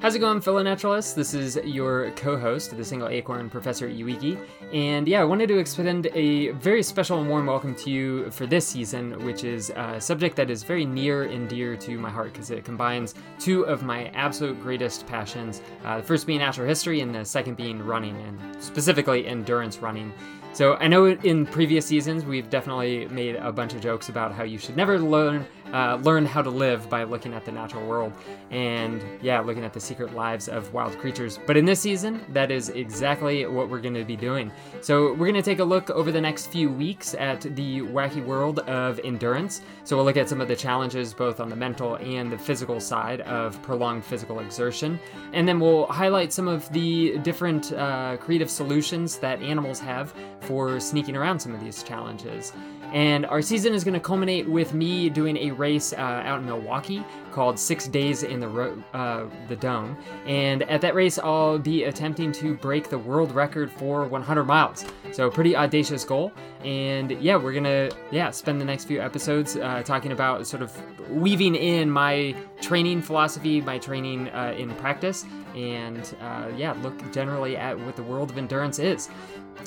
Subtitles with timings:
[0.00, 1.12] How's it going, fellow naturalists?
[1.12, 4.38] This is your co-host, the Single Acorn, Professor Eweagey,
[4.72, 8.46] and yeah, I wanted to extend a very special and warm welcome to you for
[8.46, 12.32] this season, which is a subject that is very near and dear to my heart
[12.32, 15.60] because it combines two of my absolute greatest passions.
[15.84, 20.10] Uh, the first being natural history, and the second being running, and specifically endurance running.
[20.54, 24.42] So I know in previous seasons we've definitely made a bunch of jokes about how
[24.42, 28.12] you should never learn uh, learn how to live by looking at the natural world
[28.50, 31.38] and yeah, looking at the secret lives of wild creatures.
[31.46, 34.52] But in this season, that is exactly what we're going to be doing.
[34.82, 38.24] So we're going to take a look over the next few weeks at the wacky
[38.24, 39.62] world of endurance.
[39.84, 42.78] So we'll look at some of the challenges both on the mental and the physical
[42.78, 45.00] side of prolonged physical exertion,
[45.32, 50.80] and then we'll highlight some of the different uh, creative solutions that animals have for
[50.80, 52.52] sneaking around some of these challenges.
[52.92, 56.46] And our season is going to culminate with me doing a race uh, out in
[56.46, 59.96] Milwaukee called Six Days in the Ro- uh, the Dome.
[60.26, 64.84] And at that race, I'll be attempting to break the world record for 100 miles.
[65.12, 66.32] So pretty audacious goal.
[66.64, 70.70] And yeah, we're gonna yeah spend the next few episodes uh, talking about sort of
[71.10, 75.24] weaving in my training philosophy, my training uh, in practice,
[75.56, 79.08] and uh, yeah, look generally at what the world of endurance is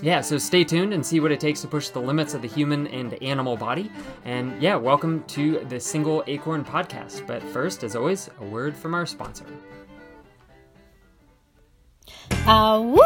[0.02, 2.48] yeah, so stay tuned and see what it takes to push the limits of the
[2.48, 3.92] human and animal body.
[4.24, 7.26] And yeah, welcome to the Single Acorn podcast.
[7.28, 9.46] But first, as always, a word from our sponsor.
[12.48, 13.00] Ah, woo!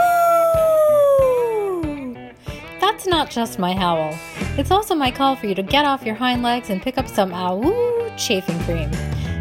[2.79, 4.17] That's not just my howl.
[4.57, 7.07] It's also my call for you to get off your hind legs and pick up
[7.07, 8.89] some ah woo chafing cream.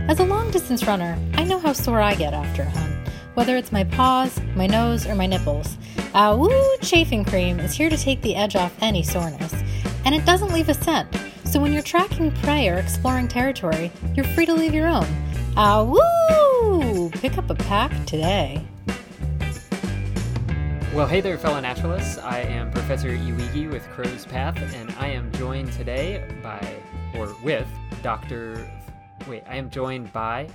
[0.08, 2.97] As a long distance runner, I know how sore I get after a hunt
[3.38, 5.78] whether it's my paws, my nose, or my nipples.
[6.12, 9.54] Ah Woo Chafing Cream is here to take the edge off any soreness,
[10.04, 11.06] and it doesn't leave a scent.
[11.44, 15.06] So when you're tracking prey or exploring territory, you're free to leave your own.
[15.56, 17.10] Ah Woo!
[17.10, 18.60] Pick up a pack today.
[20.92, 22.18] Well, hey there, fellow naturalists.
[22.18, 26.60] I am Professor Eweagey with Crow's Path, and I am joined today by,
[27.14, 27.68] or with,
[28.02, 28.68] Dr.
[29.28, 30.48] Wait, I am joined by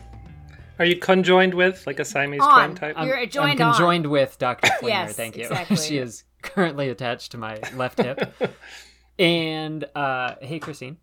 [0.79, 2.65] are you conjoined with like a Siamese on.
[2.65, 2.95] twin type?
[2.97, 4.11] I'm, You're joined I'm conjoined on.
[4.11, 4.67] with Dr.
[4.79, 4.87] Flinger.
[4.89, 5.43] yes, thank you.
[5.49, 5.77] Exactly.
[5.77, 8.33] she is currently attached to my left hip.
[9.19, 10.97] and uh, hey, Christine.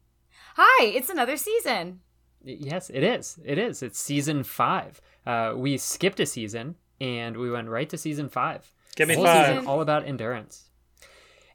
[0.56, 2.00] Hi, it's another season.
[2.42, 3.38] Yes, it is.
[3.44, 3.82] It is.
[3.82, 5.00] It's season five.
[5.26, 8.72] Uh, we skipped a season and we went right to season five.
[8.96, 9.56] Give me five.
[9.56, 10.70] Season, all about endurance.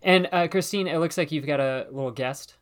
[0.02, 2.56] And uh, Christine, it looks like you've got a little guest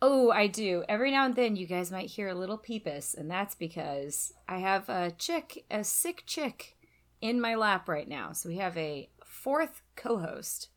[0.00, 0.84] Oh, I do.
[0.88, 4.58] Every now and then you guys might hear a little peepus, and that's because I
[4.58, 6.76] have a chick, a sick chick,
[7.20, 8.32] in my lap right now.
[8.32, 10.68] So we have a fourth co host.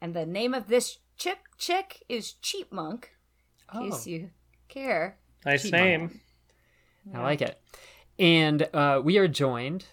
[0.00, 3.04] And the name of this chip chick is Cheapmunk,
[3.72, 3.90] in oh.
[3.90, 4.30] case you
[4.68, 5.18] care.
[5.44, 6.00] Nice Cheap name.
[6.00, 7.16] Monk.
[7.16, 7.60] I like it.
[8.18, 9.84] And uh, we are joined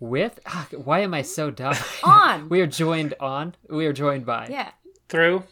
[0.00, 0.40] with.
[0.46, 1.76] Ah, why am I so dumb?
[2.02, 2.48] On.
[2.48, 3.54] we are joined on.
[3.68, 4.48] We are joined by.
[4.50, 4.70] Yeah.
[5.08, 5.44] Through.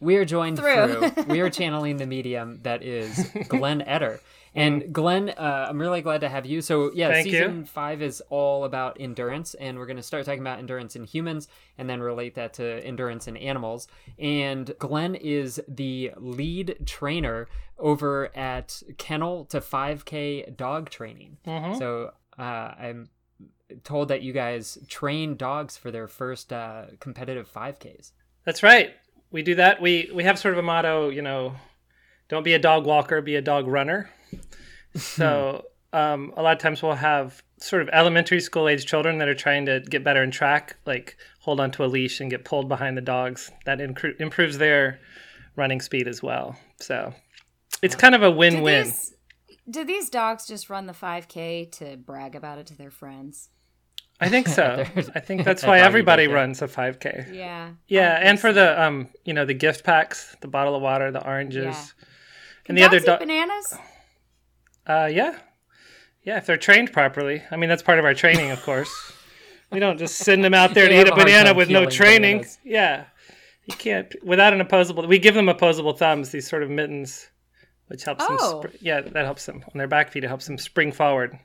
[0.00, 1.10] We are joined through.
[1.10, 4.20] through we are channeling the medium that is Glenn Etter.
[4.54, 6.60] And Glenn, uh, I'm really glad to have you.
[6.62, 7.64] So yeah, Thank season you.
[7.64, 11.48] five is all about endurance, and we're going to start talking about endurance in humans,
[11.76, 13.88] and then relate that to endurance in animals.
[14.18, 17.48] And Glenn is the lead trainer
[17.78, 21.36] over at Kennel to 5K Dog Training.
[21.46, 21.78] Mm-hmm.
[21.78, 23.10] So uh, I'm
[23.84, 28.12] told that you guys train dogs for their first uh, competitive 5Ks.
[28.44, 28.94] That's right
[29.30, 29.80] we do that.
[29.80, 31.54] We we have sort of a motto, you know,
[32.28, 34.10] don't be a dog walker, be a dog runner.
[34.96, 39.28] so um, a lot of times we'll have sort of elementary school age children that
[39.28, 42.68] are trying to get better in track, like hold onto a leash and get pulled
[42.68, 43.50] behind the dogs.
[43.64, 45.00] That inc- improves their
[45.56, 46.56] running speed as well.
[46.80, 47.12] So
[47.82, 48.84] it's kind of a win-win.
[48.84, 49.14] Do these,
[49.70, 53.48] do these dogs just run the 5K to brag about it to their friends?
[54.20, 54.84] I think so.
[55.14, 57.34] I think that's why everybody runs a 5K.
[57.34, 57.70] Yeah.
[57.86, 58.54] Yeah, and for so.
[58.54, 62.06] the um, you know, the gift packs, the bottle of water, the oranges, yeah.
[62.68, 63.74] and the other do- bananas.
[64.86, 65.38] Uh, yeah,
[66.22, 67.42] yeah, if they're trained properly.
[67.50, 68.90] I mean, that's part of our training, of course.
[69.70, 72.38] we don't just send them out there to eat a banana with no training.
[72.38, 72.58] Bananas.
[72.64, 73.04] Yeah,
[73.66, 75.06] you can't without an opposable.
[75.06, 77.28] We give them opposable thumbs, these sort of mittens,
[77.88, 78.62] which helps oh.
[78.62, 78.70] them.
[78.72, 80.24] Sp- yeah, that helps them on their back feet.
[80.24, 81.38] It helps them spring forward.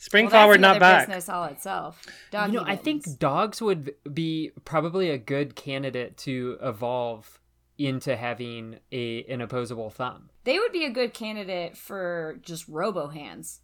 [0.00, 1.08] Spring well, forward, not back.
[1.08, 2.02] Business all itself.
[2.30, 7.38] Dog you know, I think dogs would be probably a good candidate to evolve
[7.76, 10.30] into having a an opposable thumb.
[10.44, 13.60] They would be a good candidate for just robo hands.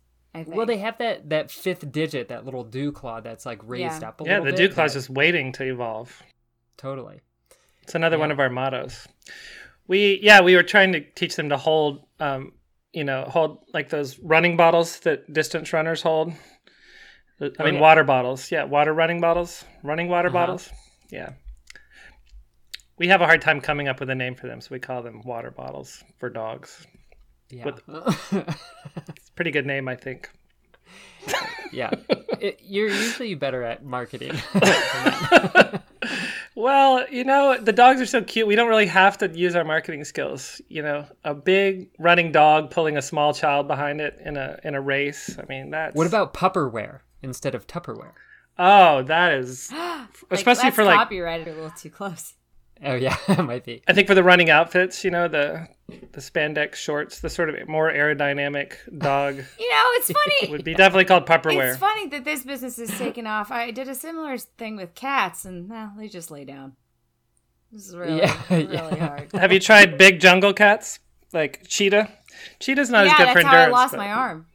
[0.46, 4.08] Well, they have that that fifth digit, that little dew claw that's like raised yeah.
[4.08, 4.50] up a yeah, little bit.
[4.50, 6.22] Yeah, the dew claw's just waiting to evolve.
[6.76, 7.22] Totally.
[7.80, 8.20] It's another yeah.
[8.20, 9.08] one of our mottos.
[9.86, 12.52] We yeah, we were trying to teach them to hold um,
[12.96, 16.32] you know, hold like those running bottles that distance runners hold.
[17.40, 17.80] I Oh, mean, yeah.
[17.80, 18.50] water bottles.
[18.50, 19.64] Yeah, water running bottles.
[19.82, 20.38] Running water Uh-huh.
[20.38, 20.70] bottles.
[21.10, 21.32] Yeah.
[22.98, 25.02] We have a hard time coming up with a name for them, so we call
[25.02, 26.86] them water bottles for dogs.
[27.50, 27.66] Yeah.
[27.66, 27.82] With-
[29.08, 30.30] It's a pretty good name, I think.
[31.72, 31.90] yeah.
[32.40, 34.32] It, you're usually better at marketing.
[36.56, 38.46] Well, you know, the dogs are so cute.
[38.46, 40.60] We don't really have to use our marketing skills.
[40.68, 44.74] You know, a big running dog pulling a small child behind it in a in
[44.74, 45.38] a race.
[45.38, 48.12] I mean, that's what about Pupperware instead of Tupperware?
[48.58, 52.34] Oh, that is Like, especially for like copyrighted a little too close.
[52.84, 53.82] Oh yeah, it might be.
[53.88, 55.66] I think for the running outfits, you know, the
[56.12, 60.50] the spandex shorts, the sort of more aerodynamic dog You know, it's funny.
[60.52, 61.70] would be definitely called pupperware.
[61.70, 63.50] It's funny that this business is taken off.
[63.50, 66.74] I did a similar thing with cats, and well, they just lay down.
[67.72, 69.06] This is really, Yeah, really yeah.
[69.08, 69.32] hard.
[69.32, 70.98] Have you tried big jungle cats
[71.32, 72.08] like cheetah?
[72.60, 73.44] Cheetah's not as good for endurance.
[73.44, 74.46] yeah, that's how I lost but- my arm.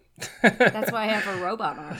[0.42, 1.98] That's why I have a robot arm.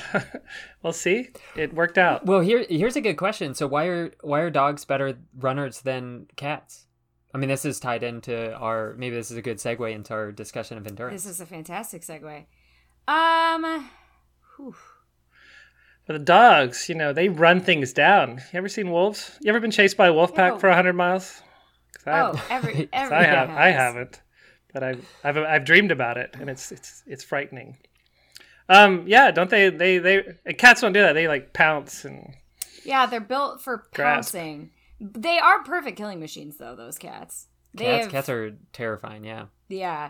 [0.84, 2.26] well, see, it worked out.
[2.26, 3.54] Well, here here's a good question.
[3.56, 6.86] So why are why are dogs better runners than cats?
[7.34, 10.32] I mean, this is tied into our maybe this is a good segue into our
[10.32, 11.24] discussion of endurance.
[11.24, 12.46] This is a fantastic segue.
[13.08, 13.90] Um,
[14.58, 14.76] whew.
[16.06, 18.38] For the dogs, you know, they run things down.
[18.52, 19.38] You ever seen wolves?
[19.42, 20.58] You ever been chased by a wolf pack Yeah.
[20.60, 21.42] for hundred miles?
[21.94, 23.50] 'Cause I, oh, every 'cause every I have.
[23.52, 24.22] I haven't,
[24.74, 27.78] but I've, I've I've dreamed about it, and it's it's it's frightening.
[28.70, 29.70] Um, yeah, don't they?
[29.70, 30.24] They they
[30.58, 31.14] cats don't do that.
[31.14, 32.36] They like pounce and
[32.86, 34.34] Yeah, they're built for Grasp.
[34.34, 34.72] pouncing.
[35.00, 36.76] They are perfect killing machines, though.
[36.76, 37.48] Those cats.
[37.74, 39.24] They Cats have, cats are terrifying.
[39.24, 39.46] Yeah.
[39.70, 40.10] yeah.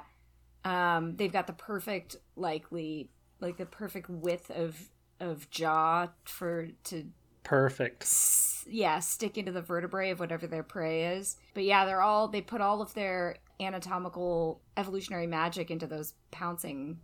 [0.65, 3.09] Um, they've got the perfect likely
[3.39, 4.77] like the perfect width of
[5.19, 7.05] of jaw for to
[7.43, 8.03] perfect.
[8.03, 11.37] s- yeah stick into the vertebrae of whatever their prey is.
[11.55, 16.99] But yeah, they're all they put all of their anatomical evolutionary magic into those pouncing.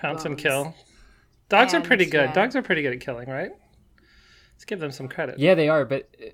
[0.00, 0.74] Pounce and kill.
[1.48, 2.30] Dogs are pretty good.
[2.30, 2.32] yeah.
[2.32, 3.50] Dogs are pretty good at killing, right?
[4.54, 5.38] Let's give them some credit.
[5.38, 6.26] Yeah, they are, but, uh,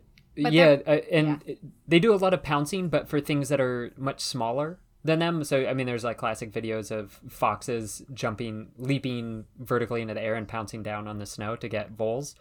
[0.43, 1.57] But yeah, uh, and
[1.89, 5.45] they do a lot of pouncing, but for things that are much smaller than them.
[5.45, 10.35] So I mean, there's like classic videos of foxes jumping, leaping vertically into the air
[10.35, 12.35] and pouncing down on the snow to get voles.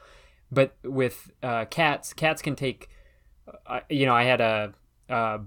[0.51, 2.89] But with uh, cats, cats can take.
[3.67, 4.73] Uh, you know, I had a,
[5.09, 5.39] a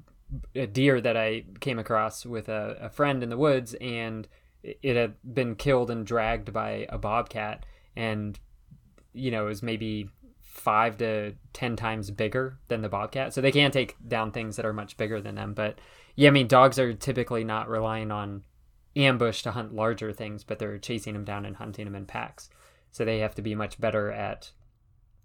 [0.54, 4.28] a deer that I came across with a, a friend in the woods, and
[4.62, 7.64] it it had been killed and dragged by a bobcat,
[7.96, 8.38] and
[9.12, 10.10] you know, it was maybe
[10.40, 13.32] five to ten times bigger than the bobcat.
[13.32, 15.54] So they can take down things that are much bigger than them.
[15.54, 15.78] But
[16.16, 18.42] yeah, I mean, dogs are typically not relying on
[18.96, 22.50] ambush to hunt larger things, but they're chasing them down and hunting them in packs.
[22.90, 24.50] So they have to be much better at,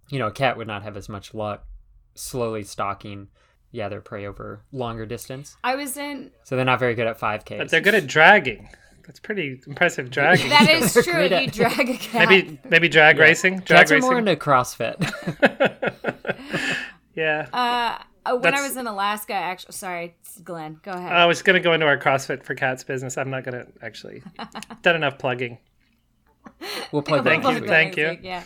[0.09, 1.65] you know, a cat would not have as much luck
[2.13, 3.29] slowly stalking,
[3.71, 5.57] yeah, their prey over longer distance.
[5.63, 7.57] I was in So they're not very good at 5K.
[7.57, 8.69] But they're good at dragging.
[9.05, 10.49] That's pretty impressive dragging.
[10.49, 11.23] that is true.
[11.23, 12.29] You drag a cat.
[12.29, 13.23] maybe maybe drag Yeah.
[13.23, 13.59] racing.
[13.59, 14.95] Drag Cats are more into CrossFit.
[17.15, 17.47] yeah.
[17.53, 21.11] Uh, uh, when That's- I was in Alaska, actually, sorry, Glenn, go ahead.
[21.11, 23.17] I was gonna go into our CrossFit for cats business.
[23.17, 24.23] I'm not gonna actually
[24.81, 25.57] done enough plugging.
[26.91, 28.17] we'll plug that Thank next you, thank you.
[28.21, 28.43] Yeah.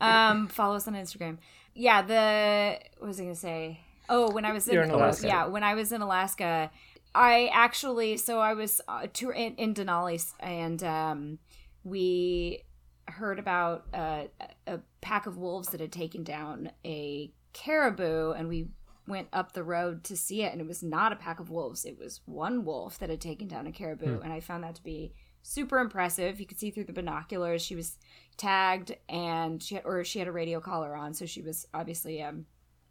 [0.00, 1.38] Um, follow us on Instagram.
[1.74, 2.02] Yeah.
[2.02, 3.80] The what was I gonna say?
[4.08, 5.26] Oh, when I was in, You're in Alaska.
[5.26, 6.70] yeah, when I was in Alaska,
[7.14, 11.38] I actually so I was uh, tour in, in Denali, and um,
[11.84, 12.64] we
[13.06, 14.24] heard about uh,
[14.66, 18.68] a pack of wolves that had taken down a caribou, and we
[19.06, 21.84] went up the road to see it, and it was not a pack of wolves;
[21.84, 24.82] it was one wolf that had taken down a caribou, and I found that to
[24.82, 26.40] be super impressive.
[26.40, 27.62] You could see through the binoculars.
[27.62, 27.96] She was
[28.36, 32.22] tagged, and she had, or she had a radio collar on, so she was obviously
[32.22, 32.46] um.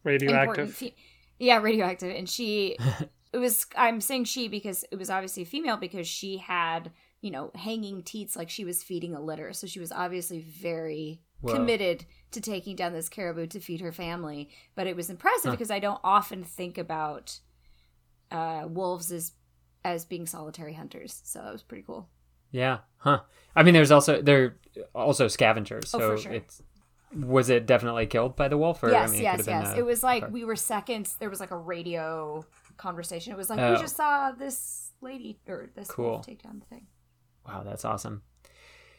[0.06, 0.74] Radioactive.
[0.74, 0.96] Fe-
[1.40, 2.78] yeah, radioactive, and she.
[3.34, 3.66] it was.
[3.76, 8.04] I'm saying she because it was obviously a female because she had you know hanging
[8.04, 11.56] teats like she was feeding a litter, so she was obviously very Whoa.
[11.56, 14.50] committed to taking down this caribou to feed her family.
[14.76, 15.52] But it was impressive Huh.
[15.52, 17.40] because I don't often think about
[18.32, 19.34] uh, wolves as
[19.86, 22.10] as being solitary hunters, so it was pretty cool.
[22.52, 22.80] Yeah.
[22.98, 23.22] Huh.
[23.56, 24.58] I mean, there's also they're
[24.94, 25.94] also scavengers.
[25.94, 26.32] Oh, So for sure.
[26.34, 26.62] it's
[27.16, 28.82] was it definitely killed by the wolf?
[28.82, 29.78] Or, yes, I mean, yes, yes.
[29.78, 31.16] it was like we were seconds.
[31.20, 32.46] There was like a radio
[32.78, 33.34] conversation.
[33.34, 33.74] It was like Oh.
[33.74, 36.20] we just saw this lady or this Cool.
[36.20, 36.88] take down the thing.
[37.48, 38.24] Wow, that's awesome.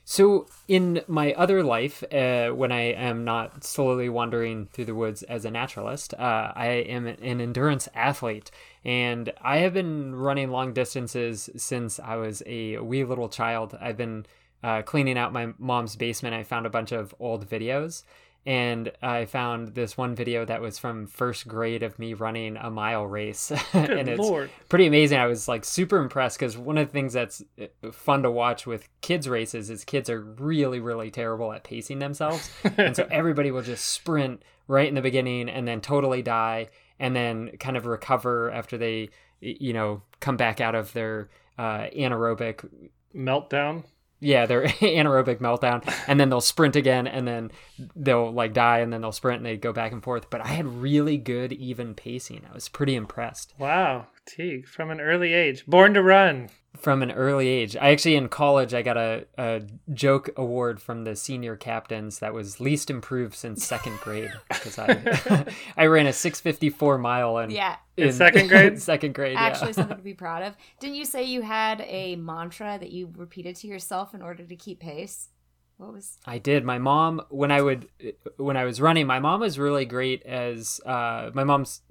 [0.07, 5.23] So, in my other life, uh, when I am not slowly wandering through the woods
[5.23, 8.50] as a naturalist, uh, I am an endurance athlete.
[8.85, 13.78] And I have been running long distances since I was a wee little child.
[13.81, 14.26] I've been
[14.62, 16.35] uh, cleaning out my mom's basement.
[16.35, 18.02] I found a bunch of old videos.
[18.47, 22.71] And I found this one video that was from first grade of me running a
[22.71, 24.51] mile race, and it's lord.
[24.69, 25.19] pretty amazing.
[25.19, 28.67] I was like super impressed because one of the things that's uh, fun to watch
[28.67, 33.51] with kids races is kids are really really terrible at pacing themselves, and so everybody
[33.51, 37.87] will just sprint right in the beginning and then totally die and then kind of
[37.87, 39.09] recover after they
[39.41, 42.67] you know come back out of their uh, anaerobic
[43.15, 43.85] Meltdown.
[44.25, 47.50] Yeah their anaerobic meltdown and then they'll sprint again and then
[47.95, 50.49] they'll like die and then they'll sprint and they go back and forth but i
[50.49, 54.07] had really good even pacing i was pretty impressed Wow.
[54.26, 55.66] Teague, from an early age.
[55.66, 56.49] Born to run.
[56.76, 59.62] From an early age i actually in college i got a, a
[59.93, 65.47] joke award from the senior captains that was least improved since second grade because i
[65.76, 67.76] i ran a 654 mile and Yeah.
[67.97, 68.83] In second grade?
[68.93, 69.73] second grade Actually, yeah.
[69.75, 70.57] something to be proud of.
[70.81, 74.57] Didn't you say you had a mantra that you repeated to yourself in order to
[74.57, 75.28] keep pace?
[75.76, 76.19] What was?
[76.25, 76.64] I did.
[76.64, 77.88] My mom, when I would,
[78.37, 81.83] when I was running, my mom was really great as, uh, my mom's,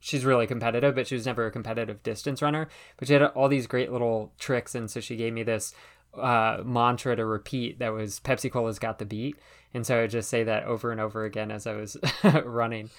[0.00, 2.68] she's really competitive, but she was never a competitive distance runner.
[2.96, 5.72] But she had all these great little tricks, and so she gave me this
[6.14, 9.36] uh, mantra to repeat that was Pepsi Cola's got the beat,
[9.72, 11.96] and so I would just say that over and over again as I was
[12.44, 12.90] running.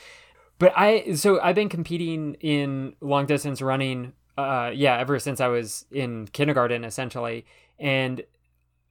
[0.58, 5.48] But I, so I've been competing in long distance running, uh, yeah, ever since I
[5.48, 7.46] was in kindergarten, essentially,
[7.78, 8.24] and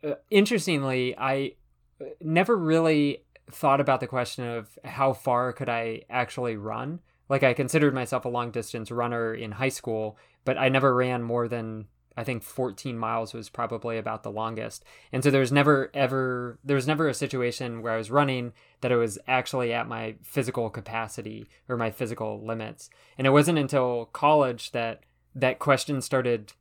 [0.04, 1.52] uh, interestingly, I
[2.00, 7.00] uh, never really thought about the question of how far could I actually run.
[7.28, 11.22] Like I considered myself a long distance runner in high school, but I never ran
[11.22, 14.84] more than I think 14 miles was probably about the longest.
[15.12, 18.52] And so there was never ever there was never a situation where I was running
[18.80, 22.90] that it was actually at my physical capacity or my physical limits.
[23.16, 25.04] And it wasn't until college that
[25.34, 26.52] that question started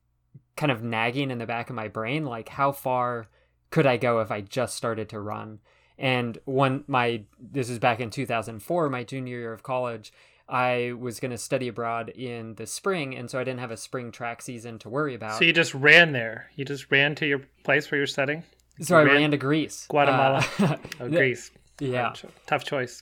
[0.61, 3.25] kind of nagging in the back of my brain like how far
[3.71, 5.57] could I go if I just started to run?
[5.97, 10.13] And when my this is back in 2004, my junior year of college,
[10.47, 13.77] I was going to study abroad in the spring, and so I didn't have a
[13.77, 15.39] spring track season to worry about.
[15.39, 16.51] So you just ran there.
[16.55, 18.43] You just ran to your place where you're studying.
[18.81, 20.45] So I ran- ran to Greece, Guatemala.
[20.59, 21.49] Uh, Oh, Greece.
[21.79, 22.13] yeah,
[22.45, 23.01] Tough choice.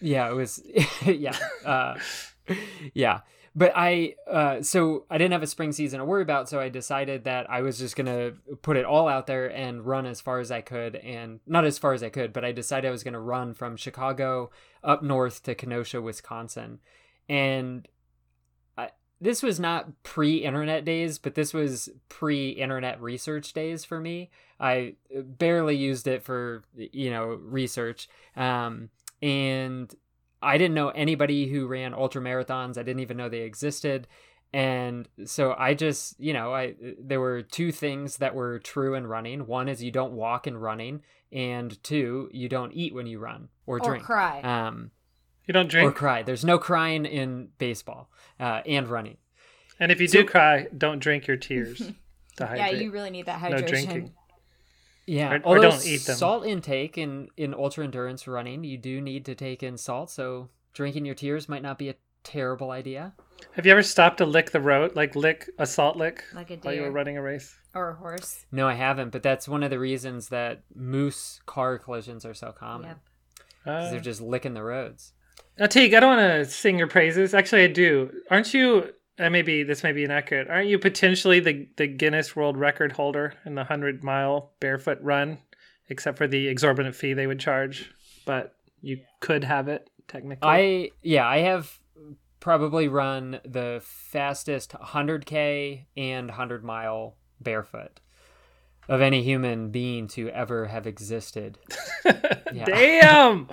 [0.00, 0.62] yeah, it was,
[1.06, 1.98] yeah, uh,
[2.94, 3.20] yeah.
[3.58, 6.68] But I, uh, so I didn't have a spring season to worry about, so I
[6.68, 10.40] decided that I was just gonna put it all out there and run as far
[10.40, 13.02] as I could, and not as far as I could, but I decided I was
[13.02, 14.50] gonna run from Chicago
[14.84, 16.80] up north to Kenosha, Wisconsin,
[17.30, 17.88] and
[18.76, 18.90] I,
[19.22, 24.30] this was not pre-internet days, but this was pre-internet research days for me.
[24.60, 28.90] I barely used it for you know research, um,
[29.22, 29.94] and
[30.46, 32.78] I didn't know anybody who ran ultra marathons.
[32.78, 34.06] I didn't even know they existed.
[34.52, 39.06] And so I just, you know, I there were two things that were true in
[39.06, 39.46] running.
[39.46, 43.48] One is you don't walk in running, and two, you don't eat when you run
[43.66, 44.04] or Or drink.
[44.04, 44.40] cry.
[44.42, 44.92] Um,
[45.46, 46.22] You don't drink or cry.
[46.22, 48.08] There's no crying in baseball
[48.40, 49.16] uh, and running.
[49.80, 51.78] and if you So- do cry, don't drink your tears
[52.36, 53.60] to yeah, you really need that hydration.
[53.60, 54.14] no drinking.
[55.06, 56.16] Yeah, Or- or although don't eat them.
[56.16, 60.10] salt intake in in ultra endurance running, you do need to take in salt.
[60.10, 61.94] So drinking your tears might not be a
[62.24, 63.14] terrible idea.
[63.52, 66.56] Have you ever stopped to lick the road, like lick a salt lick Like a
[66.56, 67.56] while you were running a race?
[67.74, 68.46] Or a horse.
[68.50, 72.50] No, I haven't, but that's one of the reasons that moose car collisions are so
[72.52, 72.88] common.
[72.88, 72.98] Yep.
[73.64, 75.12] 'cause Uh, they're just licking the roads.
[75.58, 77.34] now, Teague, I don't want to sing your praises.
[77.34, 78.10] Actually, I do.
[78.30, 78.92] Aren't you?
[79.18, 80.48] Uh, maybe this may be inaccurate.
[80.48, 85.38] Aren't you potentially the the Guinness World Record holder in the hundred mile barefoot run?
[85.88, 87.90] Except for the exorbitant fee they would charge,
[88.24, 90.48] but you could have it technically.
[90.48, 91.78] I yeah, I have
[92.40, 98.00] probably run the fastest 100k and 100 mile barefoot
[98.88, 101.58] of any human being to ever have existed.
[102.52, 102.64] Yeah.
[102.64, 103.48] Damn.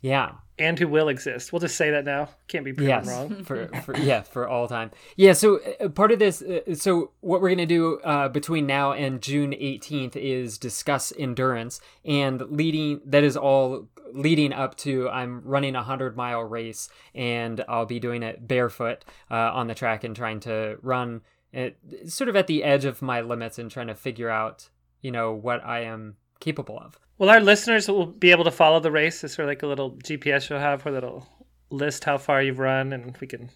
[0.00, 0.32] Yeah.
[0.58, 1.52] And who will exist.
[1.52, 2.30] We'll just say that now.
[2.48, 3.44] Can't be proven yes wrong.
[3.44, 7.40] for, for yeah for all time yeah so uh, part of this uh, so what
[7.40, 13.00] we're going to do uh, between now and june 18th is discuss endurance and leading
[13.04, 17.98] that is all leading up to i'm running a 100 mile race and i'll be
[17.98, 21.22] doing it barefoot uh, on the track and trying to run
[21.52, 24.68] it, sort of at the edge of my limits and trying to figure out
[25.00, 28.80] you know what i am capable of Well, our listeners will be able to follow
[28.80, 29.24] the race.
[29.24, 31.26] It's sort of like a little GPS you'll have where that'll
[31.70, 33.50] list how far you've run, and we can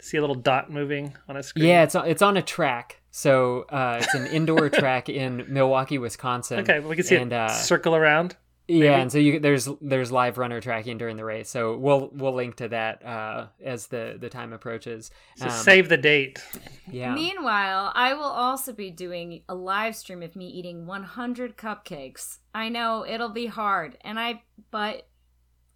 [0.00, 1.66] see a little dot moving on a screen.
[1.66, 3.00] Yeah, it's on, it's on a track.
[3.10, 6.60] So uh, it's an indoor track in Milwaukee, Wisconsin.
[6.60, 8.36] Okay, we can see and, it uh, circle around.
[8.68, 11.48] Yeah, and so you there's there's live runner tracking during the race.
[11.48, 15.10] So we'll we'll link to that uh, as the the time approaches.
[15.36, 16.42] So Um, save the date.
[16.90, 17.14] yeah.
[17.14, 22.38] Meanwhile, I will also be doing a live stream of me eating 100 cupcakes.
[22.54, 24.42] I know it'll be hard, and I
[24.72, 25.08] but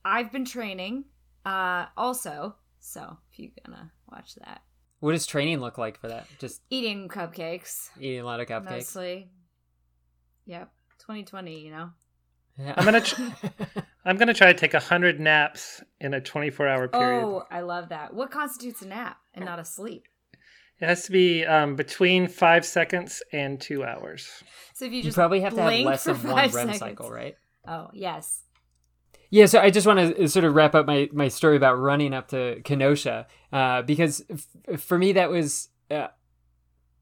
[0.04, 1.04] I've been training
[1.46, 2.56] uh also.
[2.80, 4.62] So, if you're gonna watch that.
[4.98, 6.26] What does training look like for that?
[6.38, 8.70] Just Eating cupcakes eating a lot of cupcakes.
[8.70, 9.30] mostly.
[10.46, 10.70] Yep.
[10.98, 11.90] 2020, you know.
[12.60, 12.74] Yeah.
[12.76, 13.22] I'm gonna tr-
[14.04, 17.24] I'm gonna try to take hundred naps in a 24 hour period.
[17.24, 18.12] Oh, I love that.
[18.12, 20.04] What constitutes a nap and not a sleep?
[20.80, 24.28] It has to be um, between five seconds and two hours.
[24.74, 26.66] So if you you just probably have to have less for than one five REM
[26.68, 26.78] seconds.
[26.78, 27.36] cycle, right?
[27.68, 28.42] Oh, yes.
[29.28, 32.14] Yeah, so I just want to sort of wrap up my, my story about running
[32.14, 36.08] up to Kenosha uh, because f- for me that was, uh,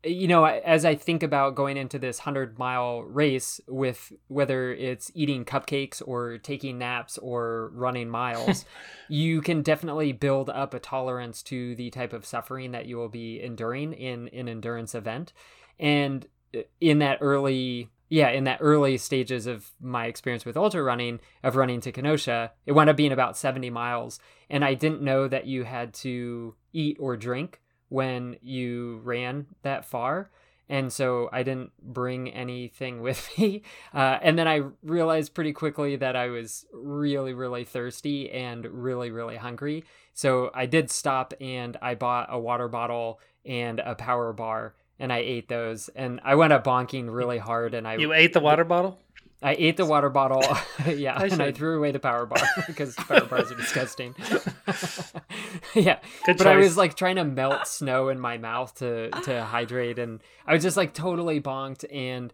[0.05, 5.11] you know, as I think about going into this hundred mile race with whether it's
[5.15, 8.65] eating cupcakes or taking naps or running miles,
[9.09, 13.09] you can definitely build up a tolerance to the type of suffering that you will
[13.09, 15.33] be enduring in an endurance event,
[15.81, 16.27] and
[16.57, 21.21] uh, in that early yeah, in that early stages of my experience with ultra running,
[21.43, 24.19] of running to Kenosha, it wound up being about 70 miles.
[24.49, 29.85] And I didn't know that you had to eat or drink when you ran that
[29.85, 30.31] far.
[30.71, 33.63] And so I didn't bring anything with me.
[33.95, 39.11] Uh, and then I realized pretty quickly that I was really, really thirsty and really,
[39.11, 39.85] really hungry.
[40.15, 45.13] So I did stop and I bought a water bottle and a power bar and
[45.13, 48.41] I ate those, and I went up bonking really hard, and I You ate the
[48.41, 48.99] water bottle?
[49.41, 50.43] I ate the water bottle,
[50.87, 54.15] yeah, I and I threw away the power bar because power bars are disgusting.
[55.75, 59.45] yeah, Good but I was like trying to melt snow in my mouth to to
[59.45, 62.33] hydrate, and I was just like totally bonked, and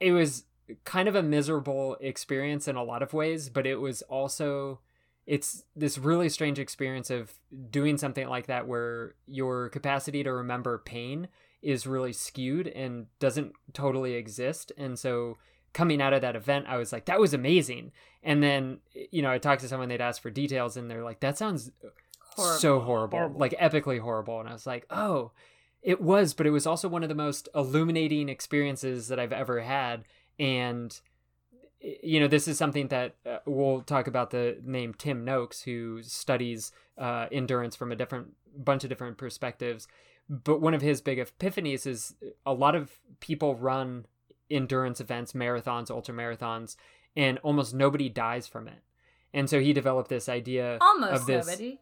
[0.00, 0.44] it was
[0.84, 4.80] kind of a miserable experience in a lot of ways, but it was also
[5.26, 7.32] it's this really strange experience of
[7.70, 11.28] doing something like that where your capacity to remember pain
[11.62, 15.36] is really skewed and doesn't totally exist and so
[15.72, 17.92] coming out of that event i was like that was amazing.
[18.22, 18.78] And then
[19.10, 21.70] you know i talked to someone they'd ask for details and they're like that sounds
[22.36, 23.40] so horrible, Horrible.
[23.40, 24.40] like epically horrible.
[24.40, 25.32] And i was like oh
[25.82, 29.60] it was but it was also one of the most illuminating experiences that i've ever
[29.60, 30.04] had.
[30.38, 30.98] And
[32.02, 36.00] you know this is something that uh, we'll talk about the name tim noakes who
[36.02, 39.88] studies uh, endurance from a different bunch of different perspectives.
[40.28, 42.14] But one of his big epiphanies is
[42.46, 44.06] a lot of people run
[44.52, 46.76] endurance events marathons ultra marathons
[47.16, 48.82] and almost nobody dies from it.
[49.34, 51.80] And so he developed this idea Almost of this nobody.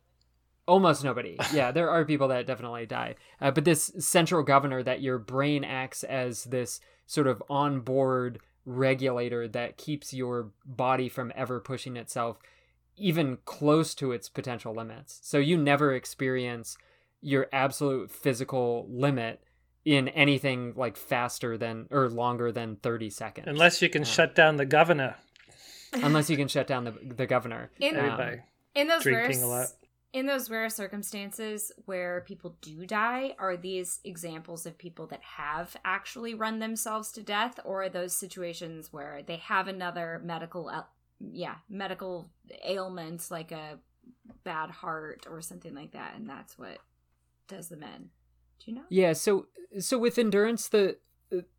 [0.66, 1.36] almost nobody.
[1.52, 3.16] Yeah there are people that definitely die.
[3.40, 9.48] Uh, but this central governor that your brain acts as this sort of on-board regulator
[9.48, 12.38] that keeps your body from ever pushing itself
[12.96, 15.18] even close to its potential limits.
[15.22, 16.76] So you never experience
[17.22, 19.42] your absolute physical limit
[19.84, 24.56] in anything like faster than or longer than 30 seconds Unless you can shut down
[24.56, 25.16] the governor.
[25.92, 28.20] unless you can shut down the, the governor In- Um,
[28.74, 29.66] in those drinking rare a lot.
[30.12, 35.76] in those rare circumstances where people do die are these examples of people that have
[35.84, 40.70] actually run themselves to death or are those situations where they have another medical
[41.32, 42.30] yeah medical
[42.64, 43.78] ailment like a
[44.44, 46.78] bad heart or something like that and that's what
[47.48, 48.10] does them in
[48.60, 49.46] do you know Yeah, so
[49.78, 50.96] so with endurance the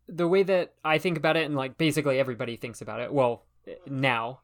[0.06, 3.44] the way that I think about it and like basically everybody thinks about it, well,
[3.86, 4.40] now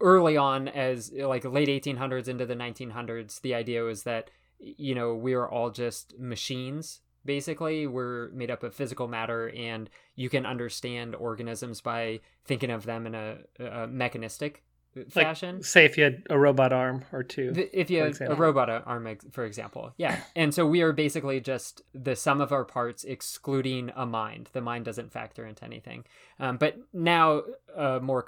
[0.00, 5.14] early on as like late 1800s into the 1900s, the idea was that you know,
[5.14, 7.86] we are all just machines basically.
[7.86, 13.06] We're made up of physical matter and you can understand organisms by thinking of them
[13.06, 14.62] in a, a mechanistic
[15.10, 15.62] fashion.
[15.62, 17.52] Say if you had a robot arm or two.
[17.52, 20.92] Th- if you had have a robot arm for example yeah and so we are
[20.92, 25.64] basically just the sum of our parts excluding a mind the mind doesn't factor into
[25.64, 26.04] anything
[26.40, 27.42] um, but now
[27.76, 28.24] a more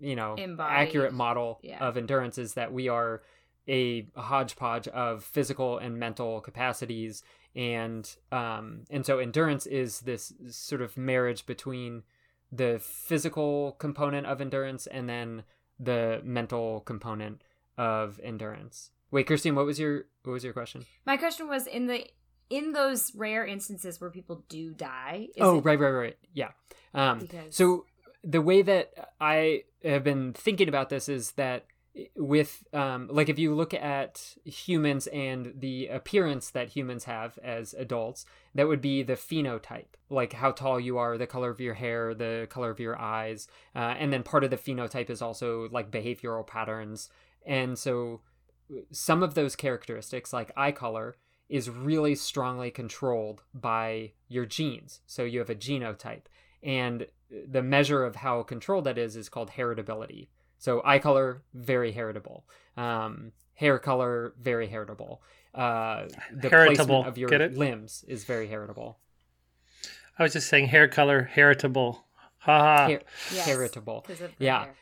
[0.00, 0.88] you know Embodied.
[0.88, 1.78] accurate model Yeah.
[1.78, 3.22] of endurance is that we are
[3.68, 7.22] a hodgepodge of physical and mental capacities
[7.54, 12.02] and um and so endurance is this sort of marriage between
[12.52, 15.42] the physical component of endurance and then
[15.82, 17.42] the mental component
[17.78, 18.90] of endurance.
[19.10, 20.84] Wait, Christine, what was your what was your question?
[21.06, 22.06] my question was in the
[22.50, 26.18] in those rare instances where people do die oh, it- right, right, right.
[26.34, 26.50] Yeah.
[26.94, 27.86] Um, Because- so
[28.22, 31.64] the way that I have been thinking about this is that
[32.16, 37.74] with um, like if you look at humans and the appearance that humans have as
[37.74, 38.24] adults
[38.54, 42.14] that would be the phenotype like how tall you are the color of your hair
[42.14, 45.90] the color of your eyes uh, and then part of the phenotype is also like
[45.90, 47.08] behavioral patterns.
[47.46, 48.20] And so
[48.90, 51.16] some of those characteristics like eye color
[51.48, 55.00] is really strongly controlled by your genes.
[55.06, 56.26] So you have a genotype.
[56.62, 60.28] And the measure of how controlled that is is called heritability
[60.60, 62.44] so eye color, very heritable.
[62.76, 65.20] Um, hair color, very heritable.
[65.52, 67.02] Uh, the Heritable.
[67.02, 68.98] placement of your limbs is very heritable.
[70.18, 72.04] I was just saying hair color, heritable.
[72.38, 72.86] Haha.
[72.92, 73.00] Her-
[73.32, 74.02] Yes, heritable.
[74.02, 74.64] 'cause of the Yeah.
[74.64, 74.74] hair.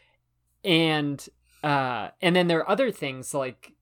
[0.65, 1.29] and
[1.63, 3.73] uh and then there are other things like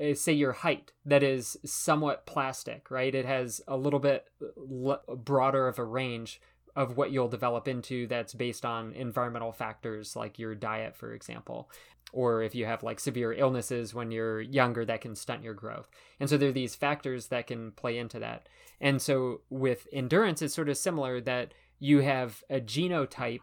[0.00, 5.02] uh, say your height that is somewhat plastic right it has a little bit l-
[5.16, 6.40] broader of a range
[6.76, 11.68] of what you'll develop into that's based on environmental factors like your diet for example
[12.12, 15.88] or if you have like severe illnesses when you're younger that can stunt your growth
[16.20, 18.48] and so there are these factors that can play into that
[18.80, 23.40] and so with endurance it's sort of similar that you have a genotype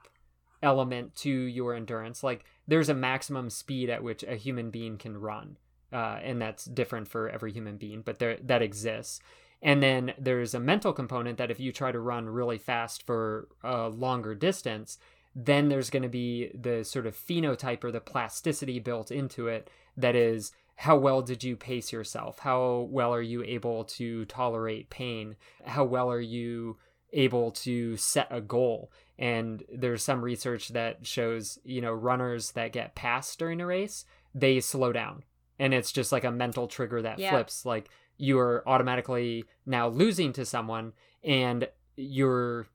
[0.64, 2.24] element to your endurance.
[2.24, 5.58] Like there's a maximum speed at which a human being can run,
[5.92, 9.20] uh, and that's different for every human being, but there that exists.
[9.64, 13.48] And then there's a mental component that if you try to run really fast for
[13.64, 15.00] a longer distance,
[15.34, 19.70] then there's going to be the sort of phenotype or the plasticity built into it
[19.98, 22.40] that is how well did you pace yourself?
[22.40, 25.38] How well are you able to tolerate pain?
[25.66, 26.78] How well are you
[27.14, 28.92] able to set a goal?
[29.18, 34.04] And there's some research that shows, you know, runners that get passed during a race,
[34.36, 35.24] they slow down.
[35.60, 37.30] And it's just like a mental trigger that Yeah.
[37.32, 37.66] flips.
[37.66, 42.68] Like you are automatically now losing to someone, and your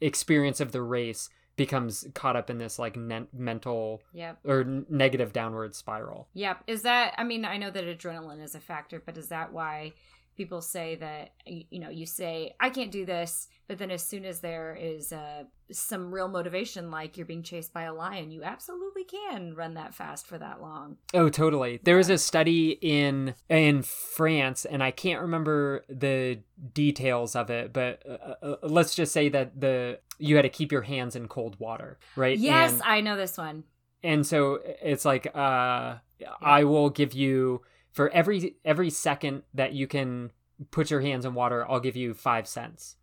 [0.00, 4.38] experience of the race becomes caught up in this like ne- mental Yep.
[4.44, 6.26] or n- negative downward spiral.
[6.32, 6.64] Yep.
[6.66, 9.92] Is that, I mean, I know that adrenaline is a factor, but is that why
[10.40, 14.24] people say that, you know, you say, I can't do this, but then as soon
[14.24, 18.42] as there is uh, some real motivation, like you're being chased by a lion, you
[18.42, 20.96] absolutely can run that fast for that long.
[21.12, 21.78] Oh, totally.
[21.82, 26.38] There was a study in in France, and I can't remember the
[26.72, 30.72] details of it, but uh, uh, let's just say that the you had to keep
[30.72, 32.38] your hands in cold water, right?
[32.38, 33.64] Yes, And- I know this one.
[34.02, 35.96] and so it's like uh
[36.40, 37.60] i will give you
[37.92, 40.30] for every every second that you can
[40.70, 42.96] put your hands in water i'll give you five cents.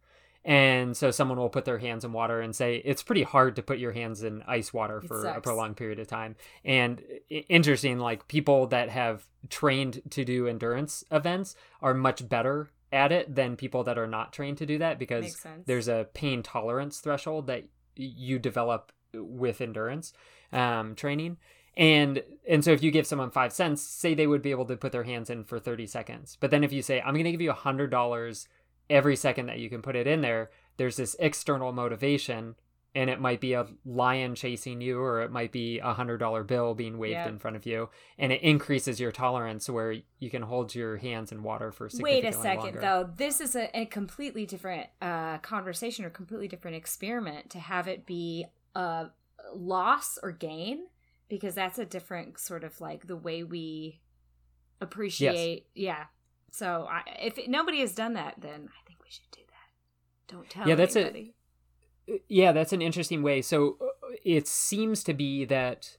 [0.45, 3.61] And so someone will put their hands in water and say it's pretty hard to
[3.61, 6.37] put your hands in ice water for a prolonged period of time.
[6.63, 13.11] And interesting like people that have trained to do endurance events are much better at
[13.11, 16.99] it than people that are not trained to do that because there's a pain tolerance
[16.99, 17.65] threshold that
[17.97, 20.13] you develop with endurance
[20.53, 21.35] um, training
[21.77, 24.75] and and so if you give someone five cents say they would be able to
[24.75, 27.31] put their hands in for 30 seconds but then if you say i'm going to
[27.31, 28.47] give you a hundred dollars
[28.89, 32.55] every second that you can put it in there there's this external motivation
[32.95, 36.43] and it might be a lion chasing you or it might be a hundred dollar
[36.43, 37.27] bill being waved Yep.
[37.29, 41.31] in front of you and it increases your tolerance where you can hold your hands
[41.31, 42.79] in water for Wait a second, longer.
[42.81, 43.09] though.
[43.15, 48.05] This is a, a completely different uh, conversation or completely different experiment to have it
[48.07, 49.07] be a
[49.53, 50.87] loss or gain,
[51.29, 54.01] because that's a different sort of like the way we
[54.81, 55.67] appreciate.
[55.75, 56.05] Yeah.
[56.51, 60.33] So I, if it, nobody has done that, then I think we should do that.
[60.33, 61.33] Don't tell Yeah, that's a-
[62.29, 63.85] yeah that's an interesting way so uh,
[64.23, 65.97] it seems to be that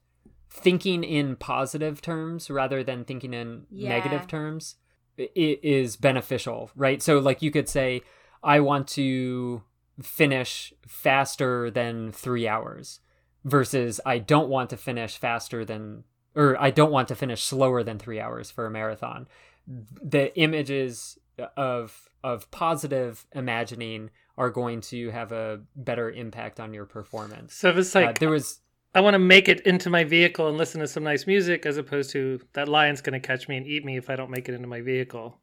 [0.49, 3.91] thinking in positive terms rather than thinking in Yeah.
[3.91, 4.77] negative terms
[5.19, 8.01] i- i- is beneficial right so like you could say
[8.43, 9.62] i want to
[10.03, 13.01] finish faster than three hours
[13.49, 17.83] versus i don't want to finish faster than or i don't want to finish slower
[17.83, 19.27] than three hours for a marathon
[19.67, 21.19] the images
[21.57, 27.55] of of positive imagining are going to have a better impact on your performance.
[27.55, 28.61] So if it's Uh, like there was
[28.95, 31.77] I want to make it into my vehicle and listen to some nice music, as
[31.77, 34.49] opposed to that lion's going to catch me and eat me if I don't make
[34.49, 35.39] it into my vehicle.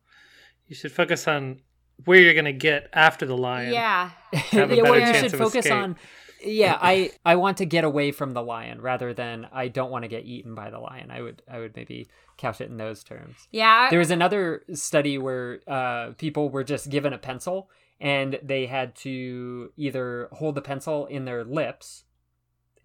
[0.68, 1.62] You should focus on
[2.06, 3.72] where you're going to get after the lion.
[3.72, 4.10] Yeah.
[4.34, 5.74] Have a yeah, well, you should focus escape.
[5.74, 5.96] on
[6.44, 10.04] yeah, I I want to get away from the lion rather than I don't want
[10.04, 11.12] to get eaten by the lion.
[11.12, 13.48] I would I would maybe couch it in those terms.
[13.52, 13.90] Yeah.
[13.90, 17.70] There was another study where uh, people were just given a pencil
[18.00, 22.04] and they had to either hold the pencil in their lips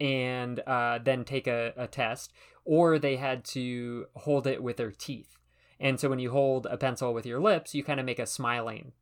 [0.01, 2.33] and uh, then take a, a test,
[2.65, 5.37] or they had to hold it with their teeth.
[5.79, 8.27] And so when you hold a pencil with your lips, you kind of make a
[8.27, 8.93] smiling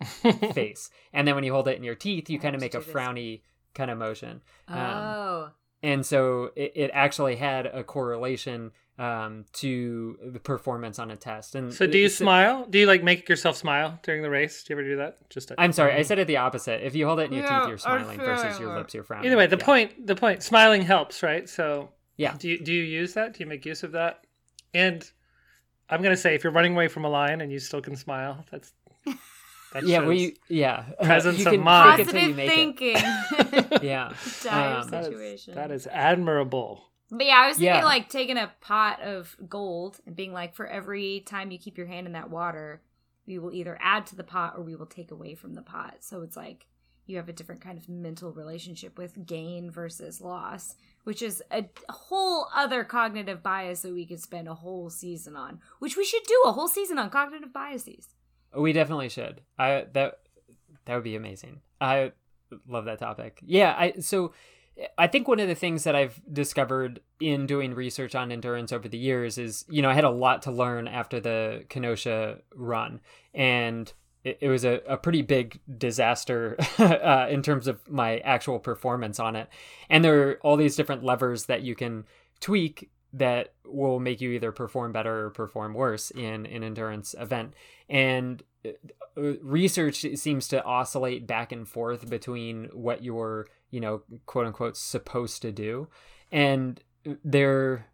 [0.52, 0.90] face.
[1.12, 3.42] And then when you hold it in your teeth, you kind of make a frowny
[3.74, 4.40] kind of motion.
[4.68, 5.50] Um, oh.
[5.82, 11.54] and so it, it actually had a correlation um, to the performance on a test.
[11.54, 12.66] And So do you smile?
[12.68, 14.62] Do you like make yourself smile during the race?
[14.62, 15.30] Do you ever do that?
[15.30, 16.84] Just I'm sorry, I said it the opposite.
[16.86, 19.26] If you hold it in your Yeah, teeth, you're smiling versus your lips, you're frowning.
[19.30, 19.64] Either way, the Yeah.
[19.64, 21.48] point the point smiling helps, right?
[21.48, 22.36] So Yeah.
[22.38, 23.32] Do you do you use that?
[23.32, 24.24] Do you make use of that?
[24.74, 25.10] And
[25.88, 28.44] I'm gonna say if you're running away from a lion and you still can smile,
[28.50, 28.72] that's
[29.72, 30.82] that Yeah, shows- we yeah.
[31.02, 31.96] Presence you of can mind.
[31.98, 32.98] fake it till you Positive make it.
[32.98, 33.78] thinking.
[33.88, 34.12] Yeah.
[34.42, 35.54] Dire Um, that is- situation.
[35.54, 36.84] that is admirable.
[37.12, 37.84] But yeah, I was thinking Yeah.
[37.84, 41.86] like taking a pot of gold and being like, for every time you keep your
[41.88, 42.82] hand in that water,
[43.26, 45.96] we will either add to the pot or we will take away from the pot.
[46.00, 46.66] So it's like
[47.06, 51.64] you have a different kind of mental relationship with gain versus loss, which is a
[51.88, 56.22] whole other cognitive bias that we could spend a whole season on, which we should
[56.28, 58.06] do a whole season on cognitive biases.
[58.56, 59.42] We definitely should.
[59.58, 60.20] I that
[60.84, 61.60] that would be amazing.
[61.80, 62.12] I
[62.66, 63.40] love that topic.
[63.44, 64.32] Yeah, I so
[64.96, 68.88] I think one of the things that I've discovered in doing research on endurance over
[68.88, 73.00] the years is, you know, I had a lot to learn after the Kenosha run,
[73.34, 73.92] and
[74.24, 79.34] it, was a, a pretty big disaster uh, in terms of my actual performance on
[79.36, 79.48] it.
[79.88, 82.04] And there are all these different levers that you can
[82.40, 87.54] tweak that will make you either perform better or perform worse in an endurance event.
[87.88, 88.70] And uh,
[89.42, 95.42] research seems to oscillate back and forth between what you're, you know, quote unquote, supposed
[95.42, 95.88] to do.
[96.30, 96.80] And
[97.24, 97.86] there,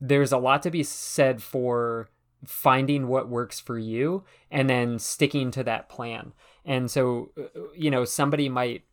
[0.00, 2.10] there's a lot to be said for
[2.44, 6.32] finding what works for you and then sticking to that plan.
[6.64, 8.84] And so, uh, you know, somebody might